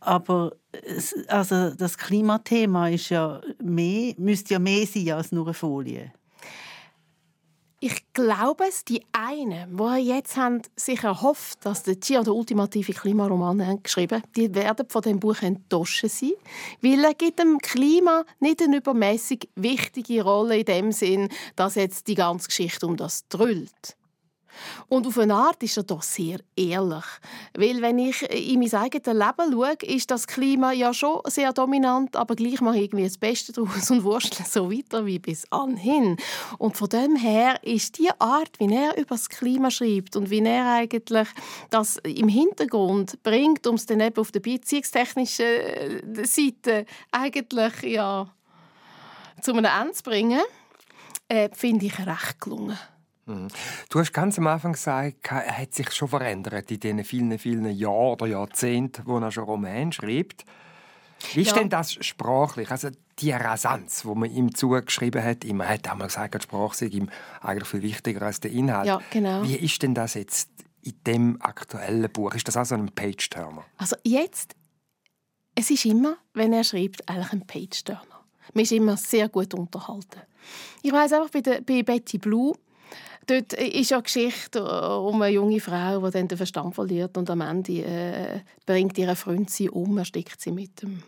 aber 0.00 0.52
also 1.28 1.70
das 1.70 1.98
Klimathema 1.98 2.88
ist 2.88 3.10
ja 3.10 3.40
mehr, 3.62 4.14
müsste 4.18 4.54
ja 4.54 4.58
mehr 4.58 4.86
sein 4.86 5.12
als 5.12 5.32
nur 5.32 5.46
eine 5.46 5.54
Folie. 5.54 6.12
Ich 7.82 8.12
glaube 8.12 8.64
es, 8.68 8.84
die 8.84 9.02
einen, 9.12 9.78
die 9.78 10.06
jetzt 10.06 10.36
haben, 10.36 10.60
sich 10.76 11.02
erhofft, 11.02 11.64
dass 11.64 11.82
der 11.82 11.96
Gia 11.96 12.22
der 12.22 12.34
ultimative 12.34 12.92
Klimaroman 12.92 13.66
haben 13.66 13.82
geschrieben 13.82 14.22
die 14.36 14.54
werden 14.54 14.86
von 14.86 15.00
dem 15.00 15.18
Buch 15.18 15.40
enttäuscht 15.40 16.06
sein, 16.06 16.32
weil 16.82 17.02
er 17.02 17.14
gibt 17.14 17.38
dem 17.38 17.56
Klima 17.56 18.24
nicht 18.38 18.60
eine 18.60 18.76
übermäßig 18.76 19.48
wichtige 19.54 20.22
Rolle 20.22 20.58
in 20.58 20.66
dem 20.66 20.92
Sinn, 20.92 21.30
dass 21.56 21.76
jetzt 21.76 22.06
die 22.08 22.16
ganze 22.16 22.48
Geschichte 22.48 22.86
um 22.86 22.98
das 22.98 23.26
drüllt. 23.28 23.96
Und 24.88 25.06
auf 25.06 25.18
eine 25.18 25.34
Art 25.34 25.62
ist 25.62 25.76
er 25.76 25.82
doch 25.82 26.02
sehr 26.02 26.40
ehrlich. 26.56 27.04
Weil 27.54 27.80
wenn 27.82 27.98
ich 27.98 28.22
in 28.30 28.60
mein 28.60 28.74
eigenes 28.74 29.06
Leben 29.06 29.52
schaue, 29.52 29.74
ist 29.82 30.10
das 30.10 30.26
Klima 30.26 30.72
ja 30.72 30.92
schon 30.92 31.20
sehr 31.26 31.52
dominant, 31.52 32.16
aber 32.16 32.36
gleich 32.36 32.60
mache 32.60 32.76
ich 32.76 32.84
irgendwie 32.84 33.04
das 33.04 33.18
Beste 33.18 33.52
daraus 33.52 33.90
und 33.90 34.04
wurschtle 34.04 34.44
so 34.44 34.70
weiter 34.70 35.06
wie 35.06 35.18
bis 35.18 35.50
anhin. 35.50 36.16
Und 36.58 36.76
von 36.76 36.88
dem 36.88 37.16
her 37.16 37.62
ist 37.62 37.98
die 37.98 38.10
Art, 38.18 38.58
wie 38.58 38.72
er 38.72 38.96
über 38.96 39.14
das 39.14 39.28
Klima 39.28 39.70
schreibt 39.70 40.16
und 40.16 40.30
wie 40.30 40.40
er 40.40 40.72
eigentlich 40.72 41.28
das 41.70 41.96
im 41.98 42.28
Hintergrund 42.28 43.22
bringt, 43.22 43.66
um 43.66 43.76
es 43.76 43.86
dann 43.86 44.00
eben 44.00 44.18
auf 44.18 44.32
der 44.32 44.40
beziehungstechnischen 44.40 45.44
äh, 45.46 46.24
Seite 46.24 46.86
eigentlich 47.12 47.82
ja, 47.82 48.28
zu 49.40 49.52
einem 49.52 49.64
Ende 49.64 49.92
zu 49.92 50.02
bringen, 50.02 50.42
äh, 51.28 51.48
finde 51.52 51.86
ich 51.86 51.98
recht 51.98 52.40
gelungen. 52.40 52.78
Mhm. 53.26 53.48
Du 53.88 54.00
hast 54.00 54.12
ganz 54.12 54.38
am 54.38 54.46
Anfang 54.46 54.72
gesagt, 54.72 55.30
er 55.30 55.58
hat 55.58 55.74
sich 55.74 55.92
schon 55.92 56.08
verändert 56.08 56.70
in 56.70 56.80
den 56.80 57.04
vielen, 57.04 57.38
vielen 57.38 57.70
Jahren 57.70 58.12
oder 58.12 58.26
Jahrzehnten, 58.26 59.02
wo 59.06 59.18
er 59.18 59.30
schon 59.30 59.44
Roman 59.44 59.92
schreibt. 59.92 60.44
Wie 61.34 61.42
ist 61.42 61.50
ja. 61.50 61.58
denn 61.58 61.68
das 61.68 61.92
sprachlich? 61.92 62.70
Also 62.70 62.88
die 63.18 63.32
Rasanz, 63.32 64.02
die 64.02 64.08
man 64.08 64.30
ihm 64.30 64.54
zugeschrieben 64.54 65.22
hat, 65.22 65.44
immer 65.44 65.68
hat 65.68 65.86
er 65.86 65.96
gesagt, 65.96 66.34
die 66.34 66.42
Sprache 66.42 66.74
sei 66.74 66.86
ihm 66.86 67.10
eigentlich 67.40 67.68
viel 67.68 67.82
wichtiger 67.82 68.22
als 68.22 68.40
der 68.40 68.50
Inhalt. 68.50 68.86
Ja, 68.86 69.00
genau. 69.10 69.42
Wie 69.42 69.56
ist 69.56 69.82
denn 69.82 69.94
das 69.94 70.14
jetzt 70.14 70.48
in 70.82 70.94
dem 71.06 71.42
aktuellen 71.42 72.10
Buch? 72.10 72.34
Ist 72.34 72.48
das 72.48 72.56
auch 72.56 72.64
so 72.64 72.74
ein 72.74 72.90
Page-Turner? 72.90 73.64
Also 73.76 73.96
jetzt, 74.02 74.54
es 75.54 75.70
ist 75.70 75.84
immer, 75.84 76.16
wenn 76.32 76.52
er 76.52 76.64
schreibt, 76.64 77.06
eigentlich 77.08 77.32
ein 77.32 77.46
Page-Turner. 77.46 78.24
Man 78.54 78.62
ist 78.62 78.72
immer 78.72 78.96
sehr 78.96 79.28
gut 79.28 79.54
unterhalten. 79.54 80.22
Ich 80.82 80.92
weiß 80.92 81.12
einfach 81.12 81.30
bei, 81.30 81.42
der, 81.42 81.60
bei 81.60 81.82
Betty 81.82 82.18
Blue, 82.18 82.54
dort 83.30 83.52
ist 83.52 83.90
ja 83.90 83.98
eine 83.98 84.02
Geschichte 84.02 84.62
um 84.62 85.22
eine 85.22 85.32
junge 85.32 85.60
Frau, 85.60 86.04
die 86.06 86.10
dann 86.10 86.28
den 86.28 86.36
Verstand 86.36 86.74
verliert 86.74 87.16
und 87.16 87.30
am 87.30 87.40
Ende 87.40 87.84
äh, 87.84 88.40
bringt 88.66 88.98
ihre 88.98 89.16
Freund 89.16 89.50
sie 89.50 89.70
um, 89.70 89.98
erstickt 89.98 90.40
sie 90.40 90.52
mit 90.52 90.82
dem 90.82 91.02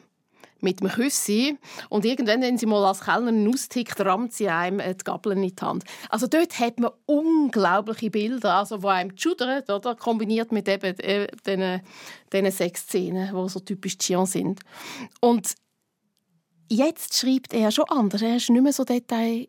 mit 0.65 0.81
dem 0.81 0.89
Küssi. 0.89 1.59
Und 1.89 2.05
irgendwann, 2.05 2.41
wenn 2.41 2.57
sie 2.57 2.67
mal 2.67 2.85
als 2.85 3.01
Kellnerin 3.01 3.49
austickt, 3.53 3.99
rammt 4.01 4.33
sie 4.33 4.49
einem 4.49 4.79
die 4.79 5.05
Gabel 5.05 5.33
in 5.33 5.43
die 5.43 5.55
Hand. 5.61 5.83
Also 6.09 6.29
dort 6.29 6.57
hat 6.61 6.79
man 6.79 6.93
unglaubliche 7.07 8.11
Bilder, 8.11 8.55
also, 8.55 8.77
die 8.77 8.87
einem 8.87 9.19
schudern, 9.19 9.65
oder? 9.69 9.97
kombiniert 9.97 10.53
mit 10.53 10.69
eben 10.69 10.97
äh, 11.01 11.27
diesen, 11.45 11.83
diesen 12.33 12.53
Sexszenen, 12.53 13.35
die 13.35 13.49
so 13.49 13.59
typisch 13.59 13.99
Chion 13.99 14.27
sind. 14.27 14.61
Und 15.21 15.55
jetzt 16.69 17.19
schreibt 17.19 17.53
er 17.53 17.73
schon 17.73 17.89
anders. 17.89 18.23
Er 18.23 18.37
ist 18.37 18.49
nicht 18.49 18.63
mehr 18.63 18.73
so 18.73 18.85
detail 18.85 19.49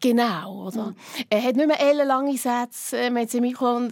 Genau, 0.00 0.66
oder? 0.66 0.86
Mhm. 0.88 0.96
Er 1.30 1.42
hat 1.42 1.56
nicht 1.56 1.66
mehr 1.66 1.80
ellenlange 1.80 2.36
Sätze 2.36 2.98
äh, 2.98 3.10
mit 3.10 3.32
Mikro 3.34 3.88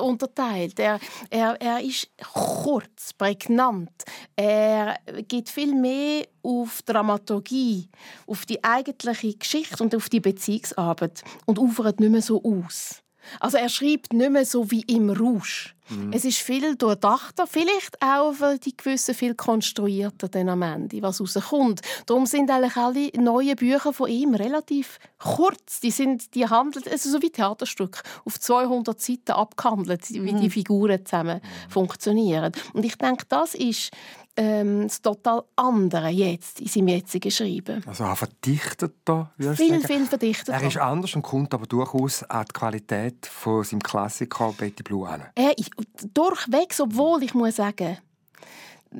unterteilt. 0.00 0.78
Er, 0.78 0.98
er, 1.30 1.60
er 1.60 1.80
ist 1.80 2.08
kurz, 2.32 3.12
prägnant. 3.14 4.04
Er 4.36 4.98
geht 5.28 5.48
viel 5.48 5.74
mehr 5.74 6.26
auf 6.42 6.82
Dramaturgie, 6.82 7.88
auf 8.26 8.44
die 8.44 8.62
eigentliche 8.62 9.34
Geschichte 9.34 9.82
und 9.82 9.94
auf 9.94 10.08
die 10.08 10.20
Beziehungsarbeit 10.20 11.22
und 11.46 11.58
ufert 11.58 12.00
nicht 12.00 12.12
mehr 12.12 12.22
so 12.22 12.42
aus. 12.42 13.02
Also 13.40 13.58
er 13.58 13.68
schreibt 13.68 14.12
nicht 14.12 14.30
mehr 14.30 14.44
so 14.44 14.70
wie 14.70 14.82
im 14.82 15.10
Rausch. 15.10 15.74
Mhm. 15.88 16.12
Es 16.12 16.24
ist 16.24 16.38
viel 16.38 16.76
durchdachter, 16.76 17.46
vielleicht 17.46 18.00
auch 18.00 18.34
die 18.64 18.76
gewissen 18.76 19.14
viel 19.14 19.34
konstruierter 19.34 20.28
dann 20.28 20.48
am 20.48 20.62
Ende, 20.62 21.02
was 21.02 21.20
rauskommt. 21.20 21.80
Darum 22.06 22.26
sind 22.26 22.50
eigentlich 22.50 22.76
alle 22.76 23.10
neuen 23.16 23.56
Bücher 23.56 23.92
von 23.92 24.08
ihm 24.08 24.34
relativ 24.34 24.98
kurz. 25.18 25.80
Die, 25.80 25.90
sind, 25.90 26.34
die 26.34 26.46
handeln, 26.46 26.84
also 26.90 27.10
so 27.10 27.20
wie 27.22 27.30
Theaterstück, 27.30 28.02
auf 28.24 28.38
200 28.38 29.00
Seiten 29.00 29.32
abgehandelt, 29.32 30.08
wie 30.10 30.32
die 30.32 30.46
mhm. 30.46 30.50
Figuren 30.50 31.04
zusammen 31.04 31.40
mhm. 31.42 31.70
funktionieren. 31.70 32.52
Und 32.72 32.84
ich 32.84 32.96
denke, 32.96 33.24
das 33.28 33.54
ist 33.54 33.90
ähm, 34.36 34.84
das 34.84 35.02
total 35.02 35.42
andere 35.56 36.08
jetzt 36.08 36.60
in 36.60 36.66
seinem 36.66 36.88
jetzigen 36.88 37.30
Schreiben. 37.30 37.82
Also 37.86 38.04
er 38.04 38.16
verdichtet 38.16 38.94
da, 39.04 39.30
Viel, 39.38 39.80
viel 39.80 40.06
verdichtet. 40.06 40.48
Er 40.48 40.62
ist 40.62 40.78
anders 40.78 41.14
und 41.14 41.22
kommt 41.22 41.52
aber 41.52 41.66
durchaus 41.66 42.22
an 42.24 42.46
die 42.48 42.52
Qualität 42.52 43.26
von 43.26 43.62
seinem 43.64 43.82
Klassiker 43.82 44.54
Betty 44.56 44.82
Blue 44.82 45.08
an. 45.08 45.24
Ist 45.56 45.70
durchwegs, 46.14 46.80
obwohl 46.80 47.22
ich 47.22 47.34
muss 47.34 47.56
sagen, 47.56 47.98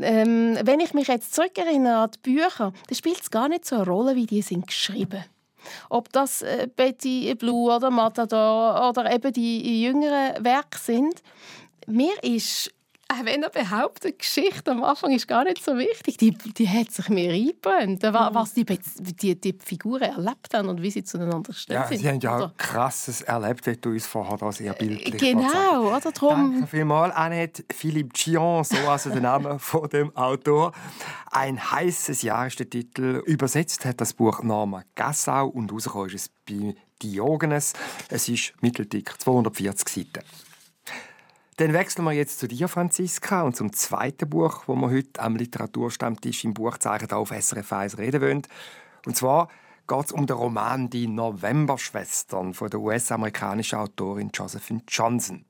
ähm, 0.01 0.59
wenn 0.62 0.81
ich 0.81 0.95
mich 0.95 1.09
jetzt 1.09 1.35
zurückerinnere 1.35 2.03
an 2.03 2.11
die 2.11 2.33
Bücher, 2.33 2.73
dann 2.89 2.97
spielt 2.97 3.21
es 3.21 3.31
gar 3.31 3.49
nicht 3.49 3.65
so 3.65 3.77
eine 3.77 3.87
Rolle, 3.87 4.17
wie 4.17 4.27
die 4.27 4.43
sind 4.43 4.67
geschrieben. 4.67 5.25
Ob 5.91 6.12
das 6.12 6.43
äh, 6.43 6.69
Betty 6.75 7.35
Blue 7.35 7.75
oder 7.75 7.91
Matador 7.91 8.89
oder 8.89 9.12
eben 9.12 9.33
die 9.33 9.83
jüngeren 9.83 10.45
Werke 10.45 10.79
sind. 10.79 11.23
Mir 11.87 12.12
ist 12.23 12.73
auch 13.12 13.25
wenn 13.25 13.42
er 13.42 13.50
behauptet, 13.50 14.19
Geschichte 14.19 14.71
am 14.71 14.83
Anfang 14.83 15.12
ist 15.12 15.28
gar 15.28 15.45
nicht 15.45 15.62
so 15.62 15.76
wichtig, 15.76 16.16
die, 16.19 16.31
die 16.31 16.69
hat 16.69 16.90
sich 16.90 17.09
mir 17.09 17.33
eingebrannt, 17.33 18.02
mhm. 18.02 18.12
was 18.12 18.54
die, 18.54 18.64
die, 18.64 19.40
die 19.40 19.59
Figuren 19.64 20.02
erlebt 20.02 20.54
haben 20.54 20.69
und 20.69 20.83
wie 20.83 20.90
sie 20.90 21.04
zueinander 21.04 21.52
stehen. 21.52 21.75
Ja, 21.75 21.87
sie 21.87 22.09
haben 22.09 22.21
ja 22.21 22.38
auch 22.38 22.57
krasses 22.57 23.23
erlebt, 23.23 23.66
wie 23.66 23.76
du 23.76 23.90
uns 23.90 24.07
vorher 24.07 24.37
da 24.37 24.50
sehr 24.52 24.73
bildlich 24.73 25.19
Genau, 25.19 25.95
oder? 25.95 26.12
Drum... 26.12 26.52
Danke 26.52 26.66
vielmals, 26.66 27.14
Annette 27.14 27.64
Philippe 27.73 28.11
Gion, 28.12 28.64
so 28.64 28.76
also 28.88 29.11
der 29.11 29.21
Name 29.21 29.59
von 29.59 29.88
dem 29.88 30.14
Autor. 30.16 30.73
Ein 31.31 31.59
heißes 31.71 32.23
Jahr 32.23 32.47
ist 32.47 32.59
der 32.59 32.69
Titel. 32.69 33.23
Übersetzt 33.26 33.85
hat 33.85 34.00
das 34.00 34.12
Buch 34.12 34.42
Norma 34.42 34.85
Gassau 34.95 35.49
und 35.49 35.73
rausgekommen 35.73 36.09
ist 36.09 36.14
es 36.14 36.31
bei 36.49 36.75
Diogenes. 37.02 37.73
Es 38.09 38.28
ist 38.28 38.52
mitteldick, 38.61 39.21
240 39.21 39.88
Seiten. 39.88 40.25
Dann 41.62 41.75
wechseln 41.75 42.04
wir 42.04 42.11
jetzt 42.11 42.40
zu 42.40 42.49
dir, 42.49 42.66
Franziska, 42.66 43.42
und 43.42 43.54
zum 43.54 43.73
zweiten 43.73 44.28
Buch, 44.28 44.64
wo 44.66 44.75
wir 44.75 44.90
heute 44.90 45.23
am 45.23 45.37
Literaturstammtisch 45.37 46.42
im 46.42 46.54
Buchzeichen 46.54 47.12
auf 47.12 47.31
SRF 47.31 47.73
1 47.73 47.99
reden 47.99 48.21
wollen. 48.21 48.42
Und 49.07 49.16
zwar 49.16 49.47
geht 49.87 50.07
es 50.07 50.11
um 50.11 50.26
den 50.26 50.35
Roman 50.35 50.90
«Die 50.90 51.07
Novemberschwestern» 51.07 52.52
von 52.52 52.69
der 52.69 52.81
US-amerikanischen 52.81 53.78
Autorin 53.78 54.33
Josephine 54.35 54.83
Johnson. 54.88 55.45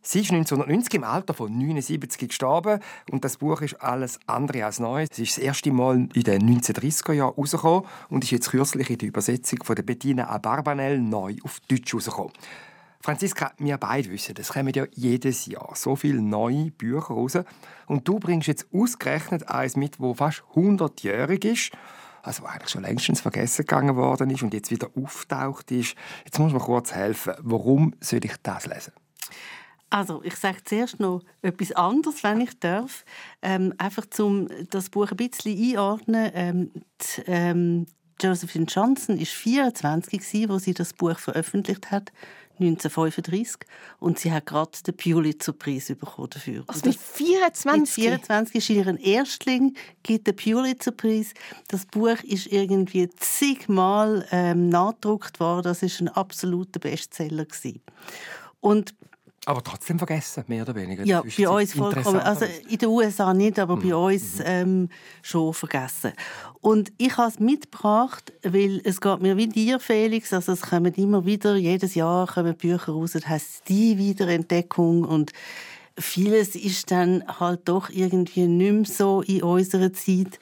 Sie 0.00 0.20
ist 0.20 0.30
1990 0.30 0.94
im 0.94 1.02
Alter 1.02 1.34
von 1.34 1.58
79 1.58 2.28
gestorben 2.28 2.78
und 3.10 3.24
das 3.24 3.38
Buch 3.38 3.62
ist 3.62 3.82
alles 3.82 4.20
andere 4.28 4.64
als 4.64 4.78
neu. 4.78 5.06
Es 5.10 5.18
ist 5.18 5.38
das 5.38 5.42
erste 5.42 5.72
Mal 5.72 6.08
in 6.14 6.22
den 6.22 6.42
1930er 6.42 7.14
Jahren 7.14 7.34
herausgekommen 7.34 7.84
und 8.10 8.22
ist 8.22 8.30
jetzt 8.30 8.50
kürzlich 8.50 8.88
in 8.90 8.98
der 8.98 9.08
Übersetzung 9.08 9.58
von 9.64 9.74
der 9.74 9.82
Bettina 9.82 10.28
Abarbanel 10.28 11.00
neu 11.00 11.34
auf 11.42 11.58
Deutsch 11.68 11.92
herausgekommen. 11.92 12.32
Franziska, 13.02 13.52
wir 13.56 13.78
beide 13.78 14.10
wissen, 14.10 14.34
es 14.38 14.52
kommen 14.52 14.74
ja 14.74 14.84
jedes 14.92 15.46
Jahr 15.46 15.72
so 15.74 15.96
viele 15.96 16.20
neue 16.20 16.70
Bücher 16.70 17.14
raus. 17.14 17.38
Und 17.86 18.06
du 18.06 18.18
bringst 18.18 18.46
jetzt 18.46 18.66
ausgerechnet 18.74 19.48
eins 19.48 19.76
mit, 19.76 20.00
wo 20.00 20.12
fast 20.12 20.42
100-jährig 20.54 21.44
ist. 21.44 21.72
Also 22.22 22.44
eigentlich 22.44 22.68
schon 22.68 22.82
längstens 22.82 23.22
vergessen 23.22 23.62
gegangen 23.64 23.96
worden 23.96 24.28
ist 24.28 24.42
und 24.42 24.52
jetzt 24.52 24.70
wieder 24.70 24.90
auftaucht 24.94 25.70
ist. 25.70 25.94
Jetzt 26.26 26.38
muss 26.38 26.52
man 26.52 26.60
kurz 26.60 26.92
helfen. 26.92 27.32
Warum 27.38 27.94
soll 28.00 28.22
ich 28.22 28.34
das 28.42 28.66
lesen? 28.66 28.92
Also, 29.92 30.22
ich 30.22 30.36
sage 30.36 30.62
zuerst 30.64 31.00
noch 31.00 31.22
etwas 31.42 31.72
anderes, 31.72 32.22
wenn 32.22 32.40
ich 32.40 32.58
darf. 32.60 33.04
Ähm, 33.42 33.74
einfach 33.76 34.06
um 34.20 34.48
das 34.70 34.88
Buch 34.88 35.10
ein 35.10 35.16
bisschen 35.16 35.58
einordnen. 35.58 36.30
Ähm, 36.34 36.70
die, 37.00 37.22
ähm, 37.26 37.86
Josephine 38.20 38.66
Johnson 38.66 39.18
war 39.18 39.26
24, 39.26 40.50
als 40.50 40.64
sie 40.64 40.74
das 40.74 40.92
Buch 40.92 41.18
veröffentlicht 41.18 41.90
hat. 41.90 42.12
1935 42.60 43.60
und 43.98 44.18
sie 44.18 44.32
hat 44.32 44.46
gerade 44.46 44.70
den 44.86 44.96
Pulitzer-Preis 44.96 45.88
bekommen 45.88 46.30
dafür. 46.30 46.64
Also 46.66 46.86
mit 46.86 46.98
24? 46.98 47.80
Mit 47.80 47.88
24 47.88 48.54
ist 48.56 48.70
ihren 48.70 48.96
Erstling, 48.98 49.74
gibt 50.02 50.26
den 50.26 50.36
Pulitzer-Preis. 50.36 51.34
Das 51.68 51.86
Buch 51.86 52.22
ist 52.22 52.46
irgendwie 52.46 53.08
zigmal 53.16 54.26
ähm, 54.30 54.68
nachgedruckt 54.68 55.40
worden. 55.40 55.64
Das 55.64 55.82
ist 55.82 56.00
ein 56.00 56.08
absoluter 56.08 56.80
Bestseller 56.80 57.44
gewesen. 57.44 57.80
Und 58.60 58.94
aber 59.46 59.62
trotzdem 59.64 59.98
vergessen, 59.98 60.44
mehr 60.48 60.62
oder 60.62 60.74
weniger. 60.74 61.04
Ja, 61.04 61.22
bei 61.22 61.48
uns 61.48 61.72
vollkommen. 61.72 62.20
Also 62.20 62.44
in 62.68 62.78
den 62.78 62.88
USA 62.88 63.32
nicht, 63.32 63.58
aber 63.58 63.76
mhm. 63.76 63.88
bei 63.88 63.94
uns 63.94 64.38
mhm. 64.38 64.44
ähm, 64.44 64.88
schon 65.22 65.54
vergessen. 65.54 66.12
Und 66.60 66.92
ich 66.98 67.16
habe 67.16 67.30
es 67.30 67.40
mitgebracht, 67.40 68.32
weil 68.42 68.82
es 68.84 69.00
geht 69.00 69.20
mir 69.20 69.36
wie 69.38 69.48
dir, 69.48 69.80
Felix. 69.80 70.32
Also 70.32 70.52
es 70.52 70.60
kommen 70.60 70.92
immer 70.94 71.24
wieder, 71.24 71.56
jedes 71.56 71.94
Jahr 71.94 72.26
kommen 72.26 72.54
Bücher 72.54 72.92
raus, 72.92 73.12
das 73.12 73.26
heisst 73.26 73.68
die 73.68 73.96
Wiederentdeckung 73.96 75.04
und 75.04 75.32
vieles 75.98 76.54
ist 76.54 76.90
dann 76.90 77.24
halt 77.40 77.60
doch 77.64 77.88
irgendwie 77.90 78.46
nicht 78.46 78.72
mehr 78.72 78.84
so 78.84 79.22
in 79.22 79.42
unserer 79.42 79.92
Zeit. 79.92 80.38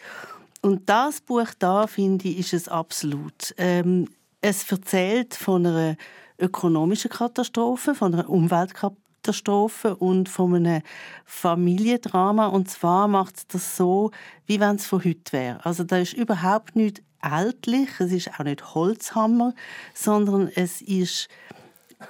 Und 0.61 0.89
das 0.89 1.21
Buch 1.21 1.49
da, 1.59 1.87
finde 1.87 2.29
ich, 2.29 2.39
ist 2.39 2.53
es 2.53 2.69
absolut. 2.69 3.55
Ähm, 3.57 4.09
es 4.41 4.71
erzählt 4.71 5.35
von 5.35 5.67
einer 5.67 5.97
ökonomischen 6.39 7.11
Katastrophe, 7.11 7.95
von 7.95 8.15
einer 8.15 8.29
Umweltkatastrophe 8.29 9.97
und 9.97 10.29
von 10.29 10.55
einem 10.55 10.83
Familiendrama. 11.25 12.47
Und 12.47 12.71
zwar 12.71 13.09
macht 13.09 13.37
es 13.37 13.47
das 13.47 13.77
so, 13.77 14.11
wie 14.47 14.61
wenn 14.61 14.77
es 14.77 14.87
von 14.87 15.05
heute 15.05 15.33
wäre. 15.33 15.65
Also 15.65 15.85
da 15.85 15.99
ist 15.99 16.13
überhaupt 16.13 16.77
nicht 16.77 17.03
ältlich, 17.23 17.89
es 17.99 18.13
ist 18.13 18.39
auch 18.39 18.45
nicht 18.45 18.75
Holzhammer, 18.75 19.55
sondern 19.95 20.49
es 20.55 20.81
ist 20.81 21.29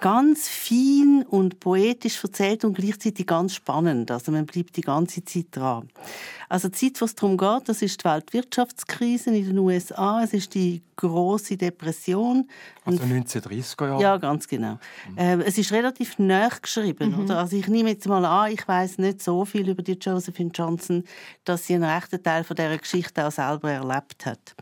ganz 0.00 0.49
fein 0.49 1.25
und 1.28 1.61
poetisch 1.61 2.23
erzählt 2.23 2.64
und 2.64 2.75
gleichzeitig 2.75 3.26
ganz 3.26 3.54
spannend. 3.54 4.11
Also 4.11 4.30
man 4.33 4.45
bleibt 4.45 4.76
die 4.76 4.83
ganze 4.83 5.25
Zeit 5.25 5.47
dran. 5.50 5.88
Also 6.49 6.68
die 6.68 6.75
Zeit, 6.75 7.00
was 7.00 7.14
darum 7.14 7.37
geht, 7.37 7.68
das 7.68 7.83
ist 7.83 8.00
die 8.00 8.04
Weltwirtschaftskrise 8.04 9.30
in 9.30 9.47
den 9.47 9.59
USA, 9.59 10.23
es 10.23 10.33
ist 10.33 10.54
die 10.54 10.83
große 10.97 11.57
Depression. 11.57 12.49
Also 12.85 13.02
1930er 13.02 13.88
Jahre? 13.88 14.02
Ja, 14.02 14.16
ganz 14.18 14.47
genau. 14.47 14.78
Mhm. 15.11 15.18
Äh, 15.18 15.42
es 15.45 15.59
ist 15.59 15.73
relativ 15.73 16.18
nah 16.18 16.49
geschrieben. 16.49 17.12
Mhm. 17.12 17.25
Oder? 17.25 17.38
Also 17.38 17.57
ich 17.57 17.68
nehme 17.68 17.90
jetzt 17.90 18.07
mal 18.07 18.25
an, 18.25 18.52
ich 18.52 18.66
weiß 18.66 18.99
nicht 18.99 19.23
so 19.23 19.45
viel 19.45 19.68
über 19.68 19.83
die 19.83 19.92
Josephine 19.92 20.50
Johnson, 20.54 21.04
dass 21.45 21.66
sie 21.66 21.75
einen 21.75 21.85
rechten 21.85 22.23
Teil 22.23 22.45
von 22.45 22.57
dieser 22.57 22.78
Geschichte 22.78 23.26
auch 23.26 23.33
selber 23.33 23.71
erlebt 23.71 24.26
hat. 24.26 24.54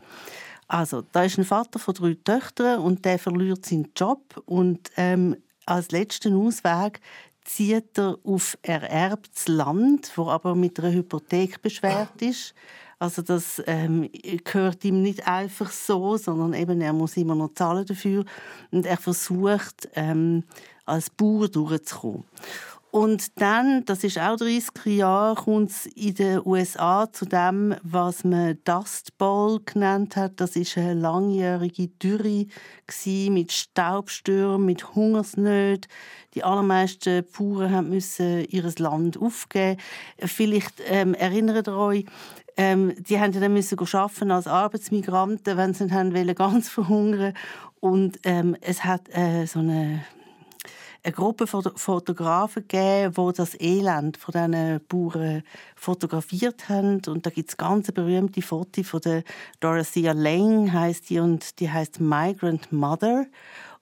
Also, 0.67 1.01
da 1.11 1.23
ist 1.23 1.37
ein 1.37 1.45
Vater 1.45 1.79
von 1.79 1.93
drei 1.93 2.17
Töchtern 2.23 2.79
und 2.79 3.05
der 3.05 3.19
verliert 3.19 3.65
seinen 3.65 3.91
Job 3.95 4.41
und 4.45 4.91
ähm, 4.97 5.37
als 5.65 5.91
letzten 5.91 6.35
Ausweg 6.35 6.99
zieht 7.43 7.97
er 7.97 8.17
auf 8.23 8.57
ererbtes 8.61 9.47
Land, 9.47 10.11
wo 10.15 10.29
aber 10.29 10.55
mit 10.55 10.79
einer 10.79 10.91
Hypothek 10.91 11.61
beschwert 11.61 12.21
ist. 12.21 12.53
Also 12.99 13.21
das 13.21 13.61
ähm, 13.67 14.09
gehört 14.43 14.83
ihm 14.83 15.01
nicht 15.01 15.27
einfach 15.27 15.71
so, 15.71 16.17
sondern 16.17 16.53
eben 16.53 16.81
er 16.81 16.93
muss 16.93 17.15
immer 17.15 17.35
noch 17.35 17.53
zahlen 17.53 17.85
dafür 17.85 18.25
und 18.71 18.85
er 18.85 18.97
versucht 18.97 19.87
ähm, 19.93 20.43
als 20.85 21.09
Bauer 21.09 21.47
durchzukommen. 21.47 22.23
Und 22.97 23.39
dann, 23.39 23.85
das 23.85 24.03
ist 24.03 24.17
auch 24.17 24.37
30 24.37 24.71
Jahre, 24.87 25.35
kommt 25.35 25.69
es 25.69 25.85
in 25.85 26.15
den 26.15 26.41
USA 26.43 27.07
zu 27.13 27.25
dem, 27.25 27.75
was 27.83 28.23
man 28.23 28.57
Dust 28.63 29.15
Bowl 29.19 29.59
genannt 29.63 30.15
hat. 30.15 30.41
Das 30.41 30.55
ist 30.55 30.79
eine 30.79 30.95
langjährige 30.95 31.89
Dürre 31.89 32.47
mit 33.29 33.51
Staubstürmen, 33.51 34.65
mit 34.65 34.95
Hungersnöten. 34.95 35.91
Die 36.33 36.43
allermeisten 36.43 37.23
Bauern 37.37 37.87
mussten 37.87 38.45
ihr 38.49 38.63
Land 38.79 39.21
aufgeben. 39.21 39.79
Vielleicht 40.17 40.81
ähm, 40.87 41.13
erinnert 41.13 41.67
ihr 41.67 41.77
euch, 41.77 42.05
ähm, 42.57 42.95
die 42.97 43.19
haben 43.19 43.31
dann 43.31 43.53
müssen 43.53 43.77
arbeiten 43.79 44.31
als 44.31 44.47
Arbeitsmigranten, 44.47 45.55
wenn 45.55 45.75
sie 45.75 45.85
nicht 45.85 46.35
ganz 46.35 46.67
verhungern. 46.67 47.35
Und 47.79 48.17
ähm, 48.23 48.57
es 48.61 48.85
hat 48.85 49.07
äh, 49.15 49.45
so 49.45 49.59
eine 49.59 50.03
eine 51.07 51.13
Gruppe 51.13 51.47
von 51.47 51.63
Fotografen 51.75 52.67
gegeben, 52.67 53.13
die 53.17 53.33
das 53.33 53.59
Elend 53.59 54.17
von 54.17 54.33
diesen 54.33 54.81
Bauern 54.89 55.41
fotografiert 55.75 56.67
haben. 56.67 57.01
Und 57.07 57.25
da 57.25 57.29
gibt 57.29 57.49
es 57.49 57.55
ganz 57.55 57.89
berühmte 57.93 58.41
Fotos 58.41 58.87
von 58.87 58.99
der 58.99 59.23
Dorothea 59.61 60.11
Lange, 60.11 60.73
heißt 60.73 61.09
die, 61.09 61.19
und 61.19 61.61
die 61.61 61.71
heißt 61.71 62.01
Migrant 62.01 62.73
Mother 62.73 63.25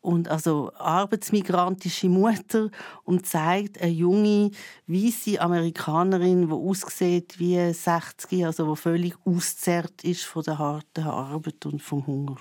und 0.02 0.28
also 0.28 0.72
arbeitsmigrantische 0.76 2.10
Mutter 2.10 2.70
und 3.06 3.26
zeigt 3.26 3.82
eine 3.82 3.92
junge 3.92 4.52
weiße 4.86 5.42
Amerikanerin, 5.42 6.48
die 6.48 6.54
aussieht 6.54 7.40
wie 7.40 7.74
60, 7.74 8.46
also 8.46 8.76
die 8.76 8.80
völlig 8.80 9.16
auszerrt 9.26 10.04
ist 10.04 10.26
von 10.26 10.44
der 10.44 10.60
harten 10.60 11.06
Arbeit 11.06 11.66
und 11.66 11.82
vom 11.82 12.06
Hunger. 12.06 12.38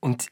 Und 0.00 0.26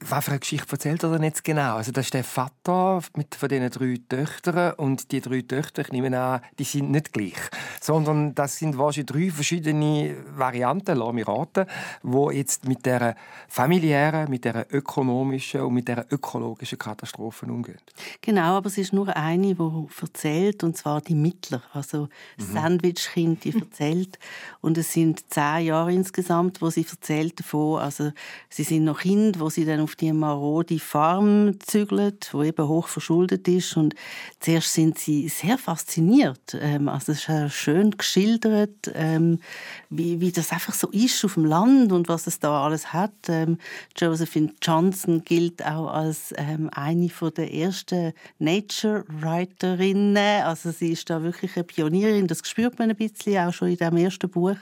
was 0.00 0.24
für 0.24 0.30
eine 0.30 0.40
Geschichte 0.40 0.70
erzählt 0.70 1.02
er 1.02 1.12
denn 1.12 1.24
jetzt 1.24 1.42
genau? 1.42 1.76
Also 1.76 1.90
das 1.90 2.06
ist 2.06 2.14
der 2.14 2.24
Vater 2.24 3.02
mit 3.16 3.34
von 3.34 3.48
diesen 3.48 3.70
drei 3.70 3.98
Töchtern 4.08 4.74
und 4.74 5.10
die 5.10 5.20
drei 5.20 5.42
Töchter, 5.42 5.82
ich 5.82 5.92
nehme 5.92 6.16
an, 6.18 6.40
die 6.58 6.64
sind 6.64 6.90
nicht 6.90 7.12
gleich, 7.12 7.38
sondern 7.80 8.34
das 8.34 8.58
sind 8.58 8.78
wahrscheinlich 8.78 9.06
drei 9.06 9.30
verschiedene 9.30 10.16
Varianten, 10.36 10.96
lass 10.96 11.12
mich 11.12 11.26
raten, 11.26 11.66
die 12.02 12.36
jetzt 12.36 12.68
mit 12.68 12.86
der 12.86 13.16
familiären, 13.48 14.30
mit 14.30 14.44
der 14.44 14.72
ökonomischen 14.72 15.62
und 15.62 15.74
mit 15.74 15.88
der 15.88 16.06
ökologischen 16.10 16.78
Katastrophe 16.78 17.46
umgehen. 17.46 17.78
Genau, 18.20 18.56
aber 18.56 18.68
es 18.68 18.78
ist 18.78 18.92
nur 18.92 19.14
eine, 19.16 19.54
die 19.54 19.86
erzählt, 20.00 20.62
und 20.62 20.76
zwar 20.76 21.00
die 21.00 21.14
Mittler, 21.14 21.62
also 21.72 22.08
mhm. 22.36 22.52
Sandwichkind, 22.52 23.44
die 23.44 23.54
erzählt. 23.58 24.18
Und 24.60 24.76
es 24.76 24.92
sind 24.92 25.30
zehn 25.32 25.66
Jahre 25.66 25.92
insgesamt, 25.92 26.60
wo 26.60 26.70
sie 26.70 26.86
erzählt 26.88 27.38
davon, 27.38 27.80
also 27.80 28.12
sie 28.48 28.64
sind 28.64 28.84
noch 28.84 29.00
Kind, 29.00 29.40
wo 29.40 29.48
sie 29.50 29.64
dann 29.64 29.87
auf 29.88 29.96
die 29.96 30.12
marode 30.12 30.78
Farm 30.78 31.58
zügelt, 31.60 32.28
wo 32.32 32.42
eben 32.42 32.68
hoch 32.68 32.88
verschuldet 32.88 33.48
ist. 33.48 33.76
Und 33.76 33.94
zuerst 34.38 34.74
sind 34.74 34.98
sie 34.98 35.28
sehr 35.28 35.56
fasziniert. 35.56 36.56
Ähm, 36.60 36.88
also 36.88 37.12
es 37.12 37.26
ist 37.26 37.54
schön 37.54 37.92
geschildert, 37.92 38.90
ähm, 38.94 39.40
wie, 39.88 40.20
wie 40.20 40.30
das 40.30 40.52
einfach 40.52 40.74
so 40.74 40.88
ist 40.88 41.24
auf 41.24 41.34
dem 41.34 41.46
Land 41.46 41.92
und 41.92 42.08
was 42.08 42.26
es 42.26 42.38
da 42.38 42.64
alles 42.64 42.92
hat. 42.92 43.14
Ähm, 43.28 43.56
Josephine 43.96 44.52
Johnson 44.60 45.24
gilt 45.24 45.64
auch 45.64 45.88
als 45.88 46.34
eine 46.34 47.08
von 47.08 47.32
der 47.32 47.54
ersten 47.54 48.12
Nature-Writerinnen. 48.38 50.44
Also 50.44 50.70
sie 50.70 50.92
ist 50.92 51.08
da 51.08 51.22
wirklich 51.22 51.56
eine 51.56 51.64
Pionierin. 51.64 52.26
Das 52.26 52.42
spürt 52.44 52.78
man 52.78 52.90
ein 52.90 52.96
bisschen 52.96 53.38
auch 53.38 53.54
schon 53.54 53.68
in 53.68 53.78
dem 53.78 53.96
ersten 53.96 54.28
Buch. 54.28 54.56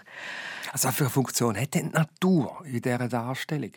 Also, 0.72 0.88
welche 0.88 1.10
Funktion 1.10 1.56
hat 1.56 1.74
die 1.74 1.82
Natur 1.82 2.62
in 2.64 2.82
dieser 2.82 3.08
Darstellung? 3.08 3.72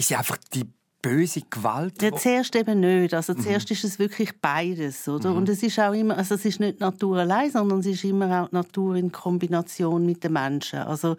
Ist 0.00 0.08
sie 0.08 0.16
einfach 0.16 0.38
die 0.54 0.64
böse 1.02 1.42
Gewalt? 1.48 2.02
Ja, 2.02 2.14
zuerst 2.14 2.56
eben 2.56 2.80
nicht. 2.80 3.14
Also 3.14 3.34
zuerst 3.34 3.70
mhm. 3.70 3.74
ist 3.74 3.84
es 3.84 3.98
wirklich 3.98 4.38
beides, 4.40 5.08
oder? 5.08 5.30
Mhm. 5.30 5.36
Und 5.36 5.48
es 5.48 5.62
ist 5.62 5.78
auch 5.78 5.92
immer, 5.92 6.16
also 6.16 6.34
es 6.34 6.44
ist 6.44 6.60
nicht 6.60 6.80
Natur 6.80 7.18
allein, 7.18 7.50
sondern 7.50 7.80
es 7.80 7.86
ist 7.86 8.04
immer 8.04 8.42
auch 8.42 8.48
die 8.48 8.54
Natur 8.54 8.96
in 8.96 9.12
Kombination 9.12 10.04
mit 10.04 10.24
den 10.24 10.32
Menschen. 10.32 10.80
Also 10.80 11.16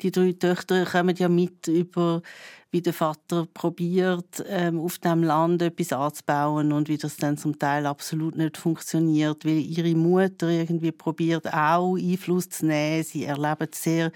die 0.00 0.10
drei 0.10 0.32
Töchter 0.32 0.84
kommen 0.84 1.16
ja 1.16 1.28
mit 1.28 1.68
über 1.68 2.22
wie 2.70 2.82
der 2.82 2.92
Vater 2.92 3.46
probiert, 3.54 4.44
ähm, 4.46 4.78
auf 4.78 4.98
dem 4.98 5.22
Land 5.22 5.62
etwas 5.62 5.90
anzubauen 5.90 6.70
und 6.72 6.90
wie 6.90 6.98
das 6.98 7.16
dann 7.16 7.38
zum 7.38 7.58
Teil 7.58 7.86
absolut 7.86 8.36
nicht 8.36 8.58
funktioniert, 8.58 9.46
weil 9.46 9.58
ihre 9.58 9.94
Mutter 9.94 10.50
irgendwie 10.50 10.92
probiert 10.92 11.50
auch 11.52 11.96
Einfluss 11.96 12.50
zu 12.50 12.66
nehmen. 12.66 13.04
Sie 13.04 13.24
erleben 13.24 13.68
sehr 13.72 14.12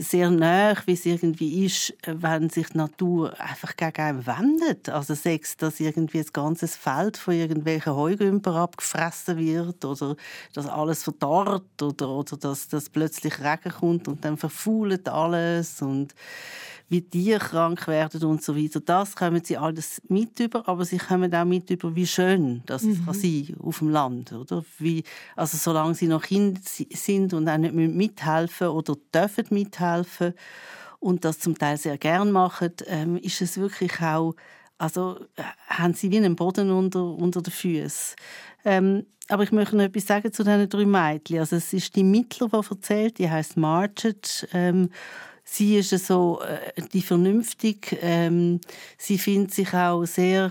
sehr 0.00 0.30
nah, 0.30 0.74
wie 0.86 0.94
es 0.94 1.04
irgendwie 1.04 1.66
ist, 1.66 1.94
wenn 2.06 2.48
sich 2.48 2.68
die 2.68 2.78
Natur 2.78 3.38
einfach 3.38 3.76
gegen 3.76 4.00
einen 4.00 4.26
wendet. 4.26 4.88
Also 4.88 5.14
sechs, 5.14 5.56
dass 5.56 5.78
irgendwie 5.78 6.18
das 6.18 6.32
ganze 6.32 6.68
Feld 6.68 7.18
von 7.18 7.34
irgendwelchen 7.34 7.94
Heugümper 7.94 8.54
abgefressen 8.54 9.36
wird 9.36 9.84
oder 9.84 10.16
dass 10.54 10.66
alles 10.66 11.04
verdorrt 11.04 11.82
oder, 11.82 12.08
oder 12.08 12.36
dass, 12.38 12.68
dass 12.68 12.88
plötzlich 12.88 13.40
Regen 13.40 13.72
kommt 13.72 14.08
und 14.08 14.24
dann 14.24 14.36
verfault 14.36 15.08
alles 15.08 15.82
und 15.82 16.14
wie 16.90 17.02
Tiere 17.02 17.38
krank 17.38 17.86
werden 17.86 18.22
und 18.24 18.42
so 18.42 18.56
weiter. 18.56 18.80
Das 18.80 19.16
kommen 19.16 19.42
sie 19.44 19.56
alles 19.56 20.02
mit 20.08 20.38
über, 20.40 20.68
aber 20.68 20.84
sie 20.84 20.98
kommen 20.98 21.32
auch 21.34 21.44
mit 21.44 21.70
über, 21.70 21.94
wie 21.94 22.06
schön 22.06 22.62
das 22.66 22.82
mhm. 22.82 23.04
kann 23.04 23.14
sein 23.14 23.56
auf 23.60 23.78
dem 23.78 23.90
Land, 23.90 24.32
oder? 24.32 24.64
Wie, 24.78 25.04
also 25.36 25.56
solange 25.56 25.94
sie 25.94 26.08
noch 26.08 26.22
Kinder 26.22 26.60
sind 26.64 27.32
und 27.32 27.48
auch 27.48 27.56
nicht 27.56 27.74
mithelfen 27.74 28.68
oder 28.68 28.96
dürfen 29.14 29.46
mithelfen 29.50 30.34
und 30.98 31.24
das 31.24 31.38
zum 31.38 31.56
Teil 31.56 31.78
sehr 31.78 31.96
gern 31.96 32.32
machen, 32.32 32.72
ähm, 32.86 33.16
ist 33.16 33.40
es 33.40 33.56
wirklich 33.56 34.02
auch 34.02 34.34
also 34.76 35.20
äh, 35.36 35.42
haben 35.68 35.92
sie 35.92 36.10
wie 36.10 36.16
einen 36.16 36.36
Boden 36.36 36.70
unter, 36.70 37.04
unter 37.04 37.42
den 37.42 37.52
Füßen. 37.52 38.16
Ähm, 38.64 39.06
aber 39.28 39.42
ich 39.44 39.52
möchte 39.52 39.76
noch 39.76 39.84
etwas 39.84 40.06
sagen 40.06 40.32
zu 40.32 40.42
diesen 40.42 40.68
drei 40.68 40.86
Mädchen. 40.86 41.38
Also 41.38 41.56
es 41.56 41.72
ist 41.72 41.94
die 41.94 42.02
Mittler, 42.02 42.48
die 42.48 42.70
erzählt, 42.70 43.18
die 43.18 43.30
heißt 43.30 43.56
Margaret. 43.56 44.48
Ähm, 44.52 44.88
sie 45.44 45.78
ist 45.78 45.90
so 46.06 46.40
äh, 46.42 46.82
die 46.92 47.02
vernünftig. 47.02 47.98
Ähm, 48.00 48.60
sie 48.98 49.18
findet 49.18 49.54
sich 49.54 49.72
auch 49.74 50.04
sehr 50.04 50.50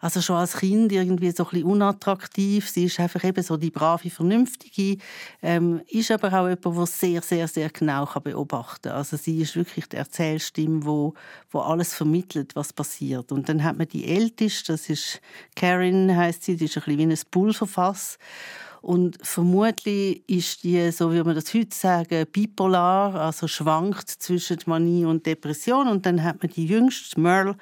also 0.00 0.22
schon 0.22 0.36
als 0.36 0.56
Kind 0.56 0.90
irgendwie 0.92 1.30
so 1.30 1.46
ein 1.52 1.62
unattraktiv. 1.62 2.68
Sie 2.68 2.84
ist 2.84 2.98
einfach 2.98 3.22
eben 3.22 3.42
so 3.42 3.56
die 3.56 3.70
brave, 3.70 4.08
vernünftige, 4.08 4.96
ähm, 5.42 5.82
ist 5.88 6.10
aber 6.10 6.28
auch 6.28 6.48
jemand, 6.48 6.64
der 6.64 6.86
sehr, 6.86 7.22
sehr, 7.22 7.46
sehr 7.46 7.68
genau 7.68 8.06
kann 8.06 8.22
beobachten 8.22 8.88
kann. 8.88 8.92
Also 8.92 9.16
sie 9.16 9.40
ist 9.40 9.56
wirklich 9.56 9.86
die 9.88 9.96
Erzählstimme, 9.96 10.84
wo, 10.84 11.14
wo 11.50 11.60
alles 11.60 11.94
vermittelt, 11.94 12.56
was 12.56 12.72
passiert. 12.72 13.30
Und 13.30 13.48
dann 13.48 13.62
hat 13.62 13.76
man 13.76 13.88
die 13.88 14.06
Älteste, 14.06 14.72
das 14.72 14.88
ist 14.88 15.20
Karen, 15.54 16.16
heißt 16.16 16.44
sie, 16.44 16.56
die 16.56 16.64
ist 16.64 16.78
ein 16.78 16.84
bisschen 16.84 16.98
wie 16.98 17.12
ein 17.12 17.20
Pulverfass. 17.30 18.18
Und 18.82 19.18
vermutlich 19.22 20.22
ist 20.26 20.64
die, 20.64 20.90
so 20.90 21.12
wie 21.12 21.22
man 21.22 21.34
das 21.34 21.52
heute 21.52 21.76
sagen, 21.76 22.26
bipolar, 22.32 23.14
also 23.14 23.46
schwankt 23.46 24.08
zwischen 24.08 24.58
Manie 24.66 25.04
und 25.04 25.26
Depression. 25.26 25.88
Und 25.88 26.06
dann 26.06 26.22
hat 26.22 26.42
man 26.42 26.50
die 26.50 26.66
jüngste, 26.66 27.20
Merle. 27.20 27.56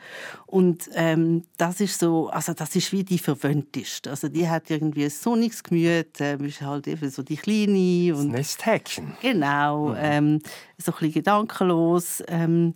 Und 0.47 0.89
ähm, 0.95 1.43
das 1.57 1.81
ist 1.81 1.99
so, 1.99 2.29
also 2.29 2.55
das 2.55 2.75
ist 2.77 2.93
wie 2.93 3.05
die 3.05 3.19
verwöhnteste. 3.19 4.11
Also 4.11 4.29
die 4.29 4.49
hat 4.49 4.71
irgendwie 4.71 5.05
ein 5.05 5.11
sonniges 5.11 5.63
Gemüt, 5.63 6.21
äh, 6.21 6.37
ist 6.37 6.61
halt 6.61 6.87
eben 6.87 7.11
so 7.11 7.23
die 7.23 7.37
Kleine. 7.37 8.17
Und, 8.17 8.33
das 8.33 8.39
Nesthäkchen. 8.39 9.15
Genau, 9.21 9.89
mhm. 9.89 9.97
ähm, 9.99 10.39
so 10.79 10.93
ein 10.93 10.99
bisschen 10.99 11.13
gedankenlos. 11.13 12.23
Ähm, 12.29 12.75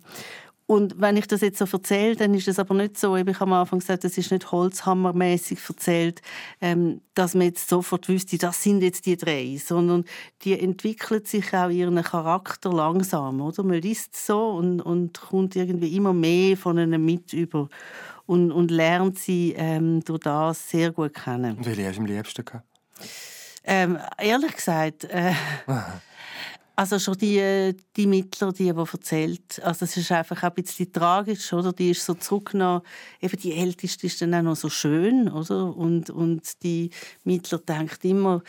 und 0.65 0.99
wenn 1.01 1.17
ich 1.17 1.27
das 1.27 1.41
jetzt 1.41 1.59
so 1.59 1.65
erzähle, 1.65 2.15
dann 2.15 2.33
ist 2.33 2.47
es 2.47 2.57
aber 2.57 2.73
nicht 2.73 2.97
so, 2.97 3.15
ich 3.15 3.25
habe 3.25 3.41
am 3.41 3.53
Anfang 3.53 3.79
gesagt, 3.79 4.05
es 4.05 4.17
ist 4.17 4.31
nicht 4.31 4.51
holzhammermäßig 4.51 5.59
erzählt, 5.67 6.21
ähm, 6.61 7.01
dass 7.15 7.35
man 7.35 7.47
jetzt 7.47 7.67
sofort 7.67 8.07
wüsste, 8.07 8.37
das 8.37 8.63
sind 8.63 8.81
jetzt 8.81 9.05
die 9.05 9.17
drei, 9.17 9.59
sondern 9.63 10.05
die 10.43 10.57
entwickelt 10.57 11.27
sich 11.27 11.53
auch 11.53 11.69
ihren 11.69 12.01
Charakter 12.01 12.71
langsam, 12.71 13.41
oder? 13.41 13.63
Man 13.63 13.81
liest 13.81 14.15
so 14.15 14.51
und, 14.51 14.81
und 14.81 15.19
kommt 15.19 15.55
irgendwie 15.55 15.95
immer 15.95 16.13
mehr 16.13 16.55
von 16.55 16.77
ihnen 16.77 17.03
mit 17.03 17.33
über 17.33 17.67
und, 18.25 18.51
und 18.51 18.71
lernt 18.71 19.19
sie 19.19 19.53
ähm, 19.57 20.03
durch 20.05 20.21
das 20.21 20.69
sehr 20.69 20.91
gut 20.91 21.13
kennen. 21.13 21.57
Und 21.57 21.65
welche 21.65 21.87
hast 21.87 21.97
du 21.97 22.01
am 22.01 22.05
liebsten 22.05 22.45
gehabt? 22.45 22.65
Ähm, 23.65 23.97
ehrlich 24.17 24.55
gesagt, 24.55 25.05
äh, 25.05 25.33
Also 26.75 26.97
schon 26.97 27.17
die, 27.19 27.75
die 27.95 28.07
Mittler, 28.07 28.51
die, 28.51 28.73
die 28.73 28.79
erzählt, 28.79 29.61
also 29.63 29.85
es 29.85 29.95
ist 29.95 30.11
einfach 30.11 30.41
ein 30.41 30.53
bisschen 30.53 30.91
tragisch, 30.91 31.53
oder? 31.53 31.71
Die 31.71 31.91
ist 31.91 32.03
so 32.03 32.15
zurückgenommen, 32.15 32.81
eben 33.21 33.39
die 33.39 33.53
Älteste 33.53 34.07
ist 34.07 34.21
dann 34.21 34.33
auch 34.33 34.41
noch 34.41 34.55
so 34.55 34.69
schön, 34.69 35.29
oder? 35.29 35.75
Und, 35.75 36.09
und 36.09 36.63
die 36.63 36.89
Mittler 37.23 37.59
denkt 37.59 38.03
immer, 38.05 38.41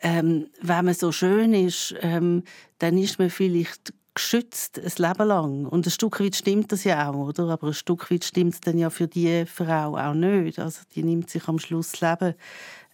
ähm, 0.00 0.48
wenn 0.62 0.84
man 0.86 0.94
so 0.94 1.12
schön 1.12 1.52
ist, 1.52 1.94
ähm, 2.00 2.44
dann 2.78 2.96
ist 2.96 3.18
man 3.18 3.28
vielleicht 3.28 3.92
geschützt 4.14 4.78
ein 4.78 4.92
Leben 4.96 5.28
lang. 5.28 5.66
Und 5.66 5.86
ein 5.86 5.90
Stück 5.90 6.20
weit 6.20 6.34
stimmt 6.34 6.72
das 6.72 6.84
ja 6.84 7.10
auch, 7.10 7.28
oder? 7.28 7.50
Aber 7.50 7.68
ein 7.68 7.74
Stück 7.74 8.10
weit 8.10 8.24
stimmt 8.24 8.54
es 8.54 8.60
dann 8.60 8.78
ja 8.78 8.88
für 8.88 9.06
die 9.06 9.44
Frau 9.44 9.96
auch 9.96 10.14
nicht. 10.14 10.58
Also 10.58 10.80
die 10.94 11.02
nimmt 11.02 11.28
sich 11.28 11.46
am 11.46 11.58
Schluss 11.58 11.92
das 11.92 12.00
Leben. 12.00 12.34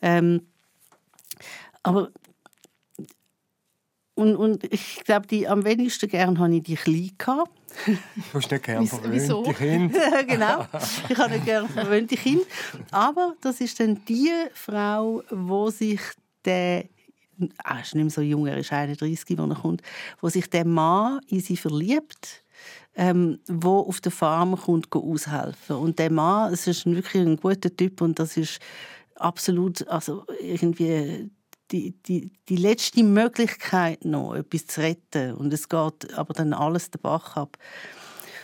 Ähm, 0.02 0.46
aber 1.84 2.10
und, 4.14 4.36
und 4.36 4.64
ich 4.72 5.02
glaube, 5.04 5.26
die 5.26 5.48
am 5.48 5.64
wenigsten 5.64 6.08
gern 6.08 6.38
habe 6.38 6.54
ich 6.56 6.62
die 6.62 6.74
klein 6.74 7.12
gehabt. 7.16 7.50
Du 7.86 7.96
hast 8.34 8.50
nicht 8.50 8.64
gern 8.64 8.86
verwöhnte 8.86 9.54
Kinder. 9.54 10.24
genau, 10.28 10.66
ich 11.08 11.16
habe 11.16 11.32
nicht 11.32 11.44
gern 11.46 11.68
verwöhnte 11.68 12.16
Kinder. 12.16 12.44
Aber 12.90 13.34
das 13.40 13.60
ist 13.60 13.80
dann 13.80 14.04
die 14.04 14.30
Frau, 14.52 15.22
wo 15.30 15.70
sich 15.70 16.00
der 16.44 16.84
ah, 17.64 17.80
ist 17.80 17.94
nicht 17.94 18.04
mehr 18.04 18.10
so 18.10 18.20
jung, 18.20 18.46
er 18.46 18.58
ist 18.58 18.72
31, 18.72 19.38
wo 19.38 19.44
er 19.44 19.54
kommt, 19.54 19.82
wo 20.20 20.28
sich 20.28 20.48
der 20.48 20.66
Mann 20.66 21.20
in 21.28 21.40
sie 21.40 21.56
verliebt, 21.56 22.44
ähm, 22.94 23.38
wo 23.48 23.80
auf 23.80 24.00
der 24.00 24.12
Farm 24.12 24.56
kommt 24.56 24.92
aushelfen. 24.92 25.76
Und 25.76 25.98
der 25.98 26.10
Mann, 26.10 26.52
es 26.52 26.66
ist 26.66 26.84
wirklich 26.86 27.22
ein 27.22 27.36
guter 27.36 27.74
Typ 27.74 28.00
und 28.00 28.18
das 28.18 28.36
ist 28.36 28.58
absolut, 29.16 29.86
also 29.88 30.24
irgendwie 30.40 31.30
die, 31.72 31.94
die, 32.06 32.30
die 32.48 32.56
letzte 32.56 33.02
Möglichkeit 33.02 34.04
noch, 34.04 34.34
etwas 34.34 34.66
zu 34.66 34.80
retten. 34.82 35.34
Und 35.34 35.52
es 35.52 35.68
geht 35.68 36.14
aber 36.14 36.34
dann 36.34 36.52
alles 36.52 36.90
den 36.90 37.00
Bach 37.00 37.36
ab. 37.36 37.56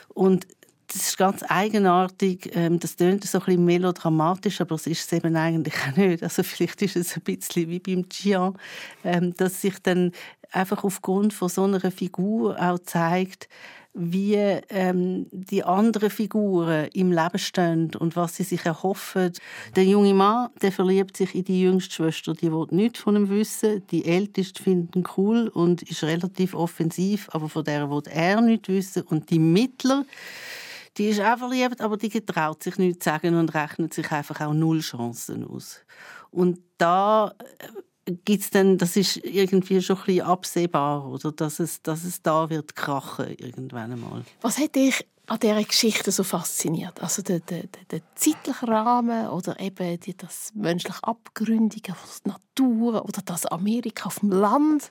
Und 0.08 0.46
das 0.88 1.08
ist 1.08 1.18
ganz 1.18 1.44
eigenartig. 1.46 2.50
Ähm, 2.54 2.78
das 2.80 2.96
klingt 2.96 3.24
so 3.24 3.38
ein 3.38 3.44
bisschen 3.44 3.64
melodramatisch, 3.64 4.60
aber 4.60 4.74
es 4.74 4.86
ist 4.86 5.06
es 5.06 5.12
eben 5.12 5.36
eigentlich 5.36 5.74
auch 5.86 5.96
nicht. 5.96 6.22
Also 6.22 6.42
vielleicht 6.42 6.80
ist 6.82 6.96
es 6.96 7.14
ein 7.14 7.22
bisschen 7.22 7.68
wie 7.68 7.78
beim 7.78 8.08
Gian, 8.08 8.56
ähm, 9.04 9.34
dass 9.34 9.60
sich 9.60 9.78
dann 9.82 10.12
einfach 10.50 10.84
aufgrund 10.84 11.34
von 11.34 11.50
so 11.50 11.64
einer 11.64 11.90
Figur 11.90 12.58
auch 12.58 12.78
zeigt, 12.78 13.48
wie 14.00 14.34
ähm, 14.34 15.26
die 15.32 15.64
anderen 15.64 16.08
Figuren 16.08 16.88
im 16.92 17.10
Leben 17.10 17.38
stehen 17.38 17.90
und 17.96 18.14
was 18.14 18.36
sie 18.36 18.44
sich 18.44 18.64
erhoffen. 18.64 19.32
Der 19.74 19.84
junge 19.84 20.14
Mann 20.14 20.50
der 20.62 20.70
verliebt 20.70 21.16
sich 21.16 21.34
in 21.34 21.44
die 21.44 21.62
jüngste 21.62 21.94
Schwester, 21.94 22.32
die 22.32 22.52
will 22.52 22.66
nichts 22.70 23.00
von 23.00 23.16
ihm 23.16 23.28
wissen. 23.28 23.84
Die 23.90 24.04
älteste 24.04 24.62
findet 24.62 24.94
ihn 24.94 25.04
cool 25.16 25.48
und 25.48 25.82
ist 25.82 26.04
relativ 26.04 26.54
offensiv, 26.54 27.28
aber 27.32 27.48
von 27.48 27.64
der 27.64 27.90
will 27.90 28.02
er 28.08 28.40
nichts 28.40 28.68
wissen. 28.68 29.02
Und 29.02 29.30
die 29.30 29.40
Mittler, 29.40 30.04
die 30.96 31.08
ist 31.08 31.20
auch 31.20 31.38
verliebt, 31.38 31.80
aber 31.80 31.96
die 31.96 32.08
getraut 32.08 32.62
sich 32.62 32.78
nichts 32.78 33.04
zu 33.04 33.10
sagen 33.10 33.34
und 33.34 33.52
rechnet 33.52 33.94
sich 33.94 34.10
einfach 34.12 34.40
auch 34.40 34.54
null 34.54 34.80
Chancen 34.80 35.44
aus. 35.44 35.80
Und 36.30 36.60
da 36.76 37.34
gibt's 38.24 38.50
denn, 38.50 38.78
das 38.78 38.96
ist 38.96 39.16
irgendwie 39.24 39.80
schon 39.82 39.96
ein 39.96 40.04
bisschen 40.04 40.26
absehbar, 40.26 41.06
oder? 41.06 41.32
Dass 41.32 41.60
es, 41.60 41.82
dass 41.82 42.04
es 42.04 42.22
da 42.22 42.50
wird 42.50 42.76
krachen 42.76 43.34
irgendwann 43.36 43.92
einmal. 43.92 44.24
Was 44.40 44.58
hat 44.58 44.74
dich 44.74 45.06
an 45.26 45.38
dieser 45.40 45.62
Geschichte 45.62 46.10
so 46.10 46.24
fasziniert? 46.24 47.02
Also 47.02 47.22
der, 47.22 47.40
der, 47.40 47.64
der 47.90 48.00
zeitliche 48.14 48.66
Rahmen 48.66 49.28
oder 49.28 49.60
eben 49.60 50.00
die, 50.00 50.16
das 50.16 50.52
menschliche 50.54 51.02
Abgründige 51.02 51.94
von 51.94 52.08
der 52.24 52.32
Natur 52.32 53.04
oder 53.04 53.22
das 53.24 53.46
Amerika 53.46 54.06
auf 54.06 54.20
dem 54.20 54.30
Land? 54.30 54.90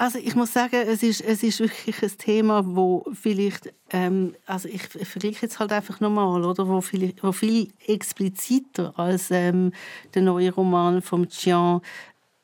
Also 0.00 0.18
ich 0.18 0.34
muss 0.34 0.54
sagen, 0.54 0.76
es 0.76 1.02
ist, 1.02 1.20
es 1.20 1.42
ist 1.42 1.60
wirklich 1.60 2.02
ein 2.02 2.16
Thema, 2.16 2.64
wo 2.64 3.04
vielleicht, 3.12 3.70
ähm, 3.90 4.34
also 4.46 4.66
ich 4.66 4.80
vergleiche 4.84 5.42
jetzt 5.42 5.58
halt 5.58 5.72
einfach 5.72 6.00
nochmal, 6.00 6.42
oder, 6.42 6.66
wo 6.66 6.80
viel, 6.80 7.12
wo 7.20 7.32
viel 7.32 7.70
expliziter 7.86 8.98
als 8.98 9.30
ähm, 9.30 9.72
der 10.14 10.22
neue 10.22 10.54
Roman 10.54 11.02
von 11.02 11.28
Jean 11.28 11.82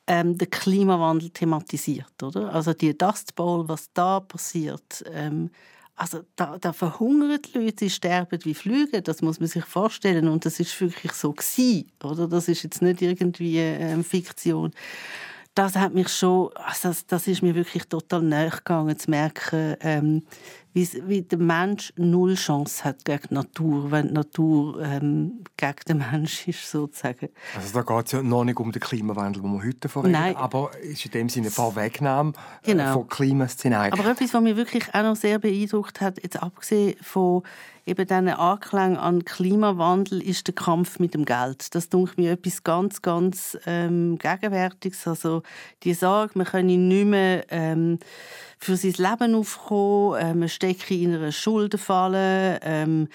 ähm, 0.05 0.37
den 0.37 0.51
Klimawandel 0.51 1.31
thematisiert, 1.31 2.21
oder? 2.21 2.53
Also 2.53 2.73
die 2.73 2.95
Dust 2.95 3.33
Bowl, 3.33 3.67
was 3.67 3.91
da 3.91 4.19
passiert, 4.19 5.03
ähm, 5.11 5.49
also 5.95 6.19
da, 6.35 6.59
da 6.59 6.73
verhungern 6.73 7.41
die 7.41 7.57
Leute, 7.57 7.85
sie 7.85 7.89
sterben 7.89 8.37
wie 8.43 8.53
Flüge, 8.53 9.01
das 9.01 9.23
muss 9.23 9.39
man 9.39 9.49
sich 9.49 9.65
vorstellen 9.65 10.27
und 10.27 10.45
das 10.45 10.59
ist 10.59 10.79
wirklich 10.79 11.13
so 11.13 11.33
gewesen, 11.33 11.91
oder? 12.03 12.27
Das 12.27 12.49
ist 12.49 12.61
jetzt 12.61 12.83
nicht 12.83 13.01
irgendwie 13.01 13.57
ähm, 13.57 14.03
Fiktion 14.03 14.73
das 15.57 15.75
hat 15.75 15.93
mich 15.93 16.09
schon, 16.09 16.49
also 16.55 16.89
das, 16.89 17.05
das 17.07 17.27
ist 17.27 17.41
mir 17.41 17.55
wirklich 17.55 17.85
total 17.85 18.21
nahe 18.21 18.49
gegangen, 18.49 18.97
zu 18.97 19.09
merken, 19.09 19.75
ähm, 19.81 20.23
wie, 20.73 20.87
wie 21.07 21.21
der 21.23 21.39
Mensch 21.39 21.91
null 21.95 22.35
Chance 22.35 22.83
hat 22.83 23.03
gegen 23.03 23.29
die 23.29 23.33
Natur, 23.33 23.89
wenn 23.89 24.09
die 24.09 24.13
Natur 24.13 24.79
ähm, 24.83 25.43
gegen 25.57 25.79
den 25.87 25.97
Mensch 25.97 26.47
ist, 26.47 26.69
sozusagen. 26.69 27.29
Also 27.55 27.73
da 27.73 27.81
geht 27.81 28.05
es 28.05 28.11
ja 28.11 28.21
noch 28.21 28.43
nicht 28.43 28.59
um 28.59 28.71
den 28.71 28.79
Klimawandel, 28.79 29.41
den 29.41 29.53
wir 29.53 29.65
heute 29.65 29.89
vorhin 29.89 30.11
Nein. 30.11 30.35
aber 30.35 30.69
es 30.83 30.89
ist 30.89 31.05
in 31.05 31.11
dem 31.11 31.29
Sinne 31.29 31.47
ein 31.47 31.53
paar 31.53 31.75
Wegnahmen 31.75 32.33
äh, 32.61 32.71
genau. 32.71 32.93
von 32.93 33.07
Klimaszenarien. 33.07 33.93
Aber 33.93 34.11
etwas, 34.11 34.33
was 34.33 34.41
mich 34.41 34.55
wirklich 34.55 34.93
auch 34.93 35.01
noch 35.01 35.15
sehr 35.15 35.39
beeindruckt 35.39 35.99
hat, 36.01 36.21
jetzt 36.21 36.41
abgesehen 36.41 36.95
von 37.01 37.41
eben 37.87 38.05
diesen 38.05 38.29
Anklang 38.29 38.97
an 38.97 39.23
Klimawandel 39.23 40.21
ist 40.21 40.47
der 40.47 40.55
Kampf 40.55 40.99
mit 40.99 41.13
dem 41.13 41.25
Geld. 41.25 41.73
Das 41.73 41.89
denke 41.89 42.13
mir 42.17 42.33
etwas 42.33 42.63
ganz, 42.63 43.01
ganz 43.01 43.57
ähm, 43.65 44.17
Gegenwärtiges. 44.17 45.07
Also 45.07 45.43
die 45.83 45.93
Sorge, 45.93 46.37
man 46.37 46.45
könne 46.45 46.77
nicht 46.77 47.05
mehr 47.05 47.45
ähm, 47.49 47.99
für 48.59 48.75
sein 48.75 48.93
Leben 48.97 49.35
aufkommen, 49.35 50.19
äh, 50.19 50.33
man 50.33 50.49
stecke 50.49 50.95
in 50.95 51.15
einer 51.15 51.31
Schuldenfalle, 51.31 52.59
ähm, 52.61 53.07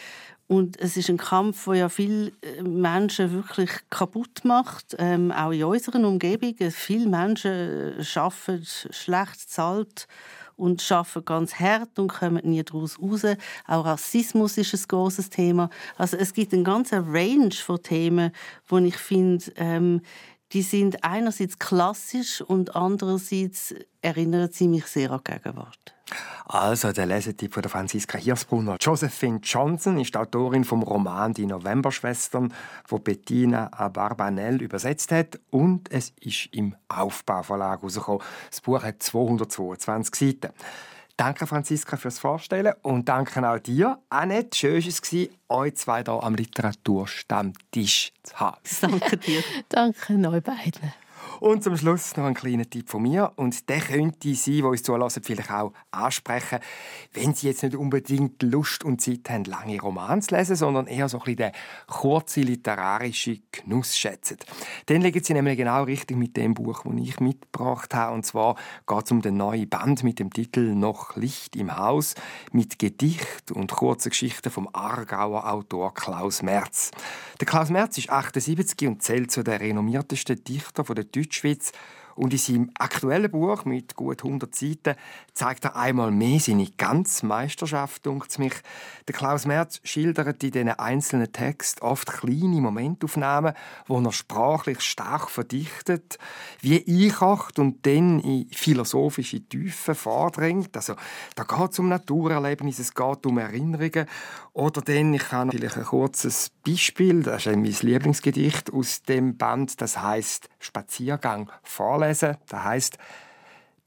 und 0.49 0.79
es 0.81 0.99
ist 0.99 1.09
ein 1.09 1.17
Kampf, 1.17 1.65
der 1.65 1.75
ja 1.77 1.89
viele 1.89 2.31
äh, 2.43 2.63
Menschen 2.63 3.33
wirklich 3.33 3.71
kaputt 3.89 4.45
macht, 4.45 4.95
ähm, 4.99 5.33
auch 5.33 5.51
in 5.51 5.65
unserer 5.65 6.07
Umgebung. 6.07 6.55
Viele 6.71 7.09
Menschen 7.09 7.99
äh, 7.99 8.19
arbeiten 8.19 8.63
schlecht 8.63 9.47
bezahlt 9.47 10.07
und 10.57 10.91
arbeiten 10.91 11.25
ganz 11.25 11.55
hart 11.55 11.99
und 11.99 12.09
kommen 12.09 12.43
nie 12.45 12.63
daraus 12.63 13.01
raus. 13.01 13.25
Auch 13.67 13.85
Rassismus 13.85 14.59
ist 14.59 14.75
ein 14.75 14.85
großes 14.89 15.31
Thema. 15.31 15.71
Also 15.97 16.17
es 16.17 16.33
gibt 16.33 16.53
eine 16.53 16.63
ganze 16.63 17.05
Range 17.07 17.53
von 17.53 17.83
Themen, 17.83 18.33
wo 18.69 18.79
ich 18.79 18.97
finde, 18.97 19.45
ähm, 19.57 20.03
die 20.53 20.63
sind 20.63 21.03
einerseits 21.03 21.59
klassisch 21.59 22.43
und 22.43 22.77
andererseits 22.77 23.75
erinnern 24.03 24.51
sie 24.53 24.69
mich 24.69 24.87
sehr 24.87 25.11
an 25.11 25.21
die 25.27 25.33
Gegenwart. 25.33 25.95
Also, 26.47 26.93
der 26.93 27.07
Lesetipp 27.07 27.55
von 27.55 27.63
der 27.63 27.71
Franziska 27.71 28.19
Hirsbrunner. 28.19 28.77
Josephine 28.81 29.41
Johnson 29.43 29.99
ist 29.99 30.17
Autorin 30.17 30.65
vom 30.65 30.83
Roman 30.83 31.33
Die 31.33 31.47
Novemberschwestern, 31.47 32.53
wo 32.89 32.99
Bettina 32.99 33.71
Barbanel 33.91 34.61
übersetzt 34.63 35.13
hat. 35.13 35.41
Und 35.51 35.91
es 35.91 36.13
ist 36.21 36.49
im 36.53 36.75
Aufbauverlag 36.89 37.83
rausgekommen. 37.83 38.23
Das 38.51 38.61
Buch 38.61 38.83
hat 38.83 39.03
222 39.03 40.15
Seiten. 40.15 40.53
Danke, 41.17 41.47
Franziska, 41.47 41.97
fürs 41.97 42.19
Vorstellen. 42.19 42.75
Und 42.83 43.09
danke 43.09 43.49
auch 43.49 43.59
dir, 43.59 43.99
Annette. 44.09 44.57
Schön 44.57 44.83
war 44.83 44.89
es, 44.89 45.29
euch 45.49 45.77
zwei 45.77 46.03
hier 46.03 46.23
am 46.23 46.35
Literaturstammtisch 46.35 48.13
zu 48.23 48.35
haben. 48.37 48.59
Danke 48.81 49.17
dir. 49.19 49.43
danke 49.69 50.15
euch 50.15 50.43
beiden. 50.43 50.93
Und 51.41 51.65
zum 51.65 51.77
Schluss 51.77 52.17
noch 52.17 52.25
ein 52.25 52.35
kleiner 52.35 52.69
Tipp 52.69 52.89
von 52.89 53.03
mir. 53.03 53.33
Und 53.37 53.69
der 53.69 53.81
könnte 53.81 54.35
Sie, 54.35 54.57
die 54.57 54.63
uns 54.63 54.83
zulassen, 54.83 55.23
vielleicht 55.23 55.51
auch 55.51 55.73
ansprechen, 55.91 56.61
wenn 57.13 57.35
Sie 57.35 57.49
jetzt 57.49 57.63
nicht 57.63 57.77
unbedingt 57.77 58.43
Lust 58.43 58.85
und 58.85 59.01
Zeit 59.01 59.29
haben, 59.29 59.45
lange 59.45 59.81
Romane 59.81 60.23
zu 60.23 60.35
lesen, 60.35 60.57
sondern 60.57 60.87
eher 60.87 61.09
so 61.09 61.19
ein 61.19 61.25
bisschen 61.25 61.37
den 61.37 61.53
kurzen 61.87 62.45
literarischen 62.45 63.43
Genuss 63.51 63.97
schätzen. 63.97 64.39
Dann 64.87 65.03
liegen 65.03 65.23
Sie 65.23 65.35
nämlich 65.35 65.59
genau 65.59 65.85
richtig 65.85 66.17
mit 66.17 66.37
dem 66.37 66.55
Buch, 66.55 66.85
das 66.85 66.93
ich 66.97 67.21
mitgebracht 67.21 67.95
habe. 67.95 68.15
Und 68.15 68.25
zwar 68.25 68.57
geht 68.87 69.05
es 69.05 69.11
um 69.11 69.23
den 69.23 69.37
neuen 69.37 69.69
Band 69.69 70.05
mit 70.05 70.19
dem 70.19 70.33
Titel 70.33 70.75
«Noch 70.75 71.17
Licht 71.17 71.57
im 71.57 71.77
Haus» 71.77 72.15
mit 72.53 72.79
Gedicht 72.79 73.51
und 73.53 73.73
kurzen 73.73 74.11
Geschichten 74.11 74.51
vom 74.51 74.69
Aargauer 74.73 75.51
Autor 75.51 75.95
Klaus 75.95 76.43
Merz. 76.43 76.91
Der 77.41 77.47
Klaus 77.47 77.71
Merz 77.71 77.99
ist 77.99 78.11
78 78.11 78.87
und 78.87 79.03
zählt 79.03 79.33
zu 79.33 79.43
den 79.43 79.55
renommiertesten 79.55 80.45
Dichtern 80.45 80.87
der 80.95 81.05
Deutschen 81.05 81.32
Deutschschweiz. 81.33 81.73
Und 82.15 82.33
in 82.33 82.39
seinem 82.39 82.71
aktuellen 82.79 83.31
Buch 83.31 83.65
mit 83.65 83.95
gut 83.97 84.23
100 84.25 84.55
Seiten 84.55 84.95
zeigt 85.33 85.65
er 85.65 85.77
einmal 85.77 86.11
mehr 86.11 86.41
seine 86.41 86.67
ganze 86.67 87.27
Meisterschaft, 87.27 88.05
denkt 88.05 88.39
mich. 88.39 88.55
Der 89.09 89.15
Klaus 89.15 89.47
Merz 89.47 89.81
schildert 89.83 90.43
in 90.43 90.51
diesen 90.51 90.69
einzelnen 90.69 91.33
Texten 91.33 91.83
oft 91.83 92.13
kleine 92.13 92.61
Momentaufnahmen, 92.61 93.55
wo 93.87 94.01
er 94.01 94.13
sprachlich 94.13 94.81
stark 94.81 95.31
verdichtet, 95.31 96.19
wie 96.61 96.85
einkocht 96.87 97.59
und 97.59 97.87
dann 97.87 98.21
in 98.21 98.49
philosophische 98.53 99.41
Tiefen 99.41 99.95
vordringt. 99.95 100.77
Also, 100.77 100.95
da 101.35 101.45
geht 101.45 101.73
es 101.73 101.79
um 101.79 101.89
Naturerlebnisse, 101.89 102.83
es 102.83 102.95
geht 102.95 103.27
um 103.27 103.39
Erinnerungen. 103.39 104.07
Oder 104.53 104.83
dann, 104.83 105.15
ich 105.15 105.33
habe 105.33 105.51
vielleicht 105.51 105.79
ein 105.79 105.85
kurzes 105.85 106.51
Beispiel, 106.65 107.23
das 107.23 107.47
ist 107.47 107.57
mein 107.57 107.65
Lieblingsgedicht 107.65 108.73
aus 108.73 109.03
dem 109.03 109.39
Band, 109.39 109.81
das 109.81 110.01
heißt 110.01 110.49
Spaziergang 110.59 111.51
vorlesen 111.63 112.02
vorlesen. 112.03 112.37
Da 112.49 112.65
heißt, 112.65 112.99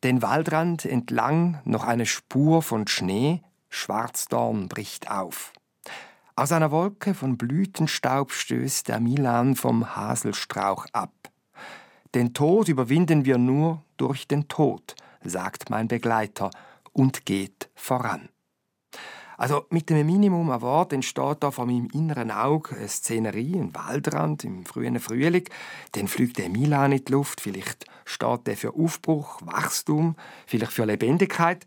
den 0.03 0.21
Waldrand 0.21 0.85
entlang 0.85 1.59
noch 1.65 1.83
eine 1.83 2.05
Spur 2.05 2.61
von 2.61 2.87
Schnee, 2.87 3.41
Schwarzdorn 3.69 4.69
bricht 4.69 5.11
auf. 5.11 5.51
Aus 6.37 6.51
einer 6.51 6.71
Wolke 6.71 7.13
von 7.13 7.37
Blütenstaub 7.37 8.31
stößt 8.31 8.87
der 8.87 8.99
Milan 8.99 9.55
vom 9.55 9.95
Haselstrauch 9.95 10.85
ab. 10.91 11.11
Den 12.13 12.33
Tod 12.33 12.69
überwinden 12.69 13.25
wir 13.25 13.37
nur 13.37 13.81
durch 13.97 14.27
den 14.27 14.47
Tod, 14.47 14.95
sagt 15.23 15.69
mein 15.69 15.87
Begleiter 15.87 16.51
und 16.93 17.25
geht 17.25 17.69
voran. 17.75 18.29
Also 19.37 19.65
mit 19.69 19.89
dem 19.89 20.05
Minimum 20.05 20.49
an 20.49 20.61
Wort 20.61 20.93
entsteht 20.93 21.37
da 21.41 21.51
vor 21.51 21.65
meinem 21.65 21.87
inneren 21.93 22.31
Auge 22.31 22.75
eine 22.75 22.87
Szenerie, 22.87 23.59
ein 23.59 23.75
Waldrand 23.75 24.43
im 24.43 24.65
frühen 24.65 24.99
Frühling. 24.99 25.47
Dann 25.93 26.07
fliegt 26.07 26.37
der 26.37 26.49
Milan 26.49 26.91
in 26.91 27.03
die 27.03 27.11
Luft. 27.11 27.41
Vielleicht 27.41 27.85
steht 28.05 28.47
der 28.47 28.57
für 28.57 28.73
Aufbruch, 28.75 29.41
Wachstum, 29.43 30.15
vielleicht 30.45 30.71
für 30.71 30.85
Lebendigkeit. 30.85 31.65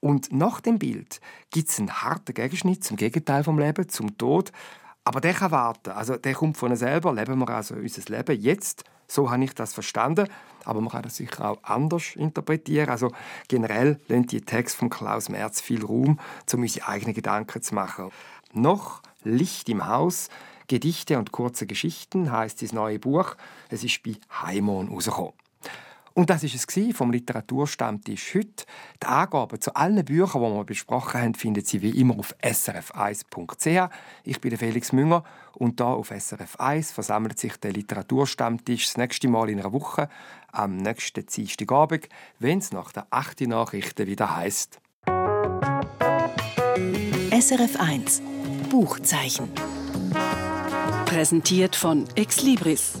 Und 0.00 0.32
nach 0.32 0.60
dem 0.60 0.78
Bild 0.78 1.20
gibt 1.50 1.68
es 1.68 1.78
einen 1.78 2.02
harten 2.02 2.32
Gegenschnitt 2.32 2.82
zum 2.82 2.96
Gegenteil 2.96 3.44
vom 3.44 3.58
Leben, 3.58 3.88
zum 3.88 4.16
Tod. 4.16 4.50
Aber 5.04 5.20
der 5.20 5.34
kann 5.34 5.50
warten. 5.50 5.90
Also 5.90 6.16
der 6.16 6.34
kommt 6.34 6.56
von 6.56 6.74
selber. 6.76 7.12
Leben 7.12 7.38
wir 7.38 7.48
also 7.48 7.74
unser 7.74 8.02
Leben 8.14 8.40
jetzt 8.40 8.84
so 9.10 9.30
habe 9.30 9.44
ich 9.44 9.54
das 9.54 9.74
verstanden. 9.74 10.28
Aber 10.64 10.80
man 10.80 10.90
kann 10.90 11.02
das 11.02 11.16
sicher 11.16 11.50
auch 11.50 11.58
anders 11.62 12.14
interpretieren. 12.14 12.88
Also 12.88 13.10
generell 13.48 13.98
lässt 14.08 14.32
die 14.32 14.42
Text 14.42 14.76
von 14.76 14.88
Klaus 14.88 15.28
Merz 15.28 15.60
viel 15.60 15.84
Raum, 15.84 16.20
um 16.52 16.60
unsere 16.60 16.86
eigenen 16.86 17.14
Gedanken 17.14 17.62
zu 17.62 17.74
machen. 17.74 18.10
Noch 18.52 19.02
Licht 19.24 19.68
im 19.68 19.86
Haus, 19.86 20.28
Gedichte 20.68 21.18
und 21.18 21.32
kurze 21.32 21.66
Geschichten 21.66 22.30
heißt 22.30 22.62
das 22.62 22.72
neue 22.72 22.98
Buch. 22.98 23.34
Es 23.68 23.82
ist 23.82 24.02
bei 24.02 24.16
Heimon 24.42 24.88
rausgekommen. 24.88 25.32
Und 26.20 26.28
das 26.28 26.42
ist 26.42 26.54
es 26.54 26.94
vom 26.94 27.12
Literaturstammtisch 27.12 28.34
heute. 28.34 28.66
Die 29.02 29.06
Angaben 29.06 29.58
zu 29.58 29.74
allen 29.74 30.04
Büchern, 30.04 30.42
die 30.42 30.54
wir 30.54 30.64
besprochen 30.64 31.18
haben, 31.18 31.34
finden 31.34 31.64
Sie 31.64 31.80
wie 31.80 31.98
immer 31.98 32.18
auf 32.18 32.34
srf1.ch. 32.42 33.90
Ich 34.24 34.38
bin 34.42 34.54
Felix 34.58 34.92
Münger 34.92 35.24
und 35.54 35.80
da 35.80 35.86
auf 35.86 36.08
SRF 36.10 36.56
1 36.56 36.92
versammelt 36.92 37.38
sich 37.38 37.56
der 37.56 37.72
Literaturstammtisch 37.72 38.84
das 38.84 38.98
nächste 38.98 39.28
Mal 39.28 39.48
in 39.48 39.60
einer 39.60 39.72
Woche 39.72 40.10
am 40.52 40.76
nächsten 40.76 41.24
Dienstagabend, 41.24 42.06
wenn 42.38 42.58
es 42.58 42.70
nach 42.70 42.92
der 42.92 43.06
8. 43.08 43.40
Nachrichten 43.48 44.06
wieder 44.06 44.36
heißt. 44.36 44.78
SRF 47.30 47.80
1 47.80 48.20
Buchzeichen. 48.68 49.48
Präsentiert 51.06 51.76
von 51.76 52.04
Exlibris, 52.14 53.00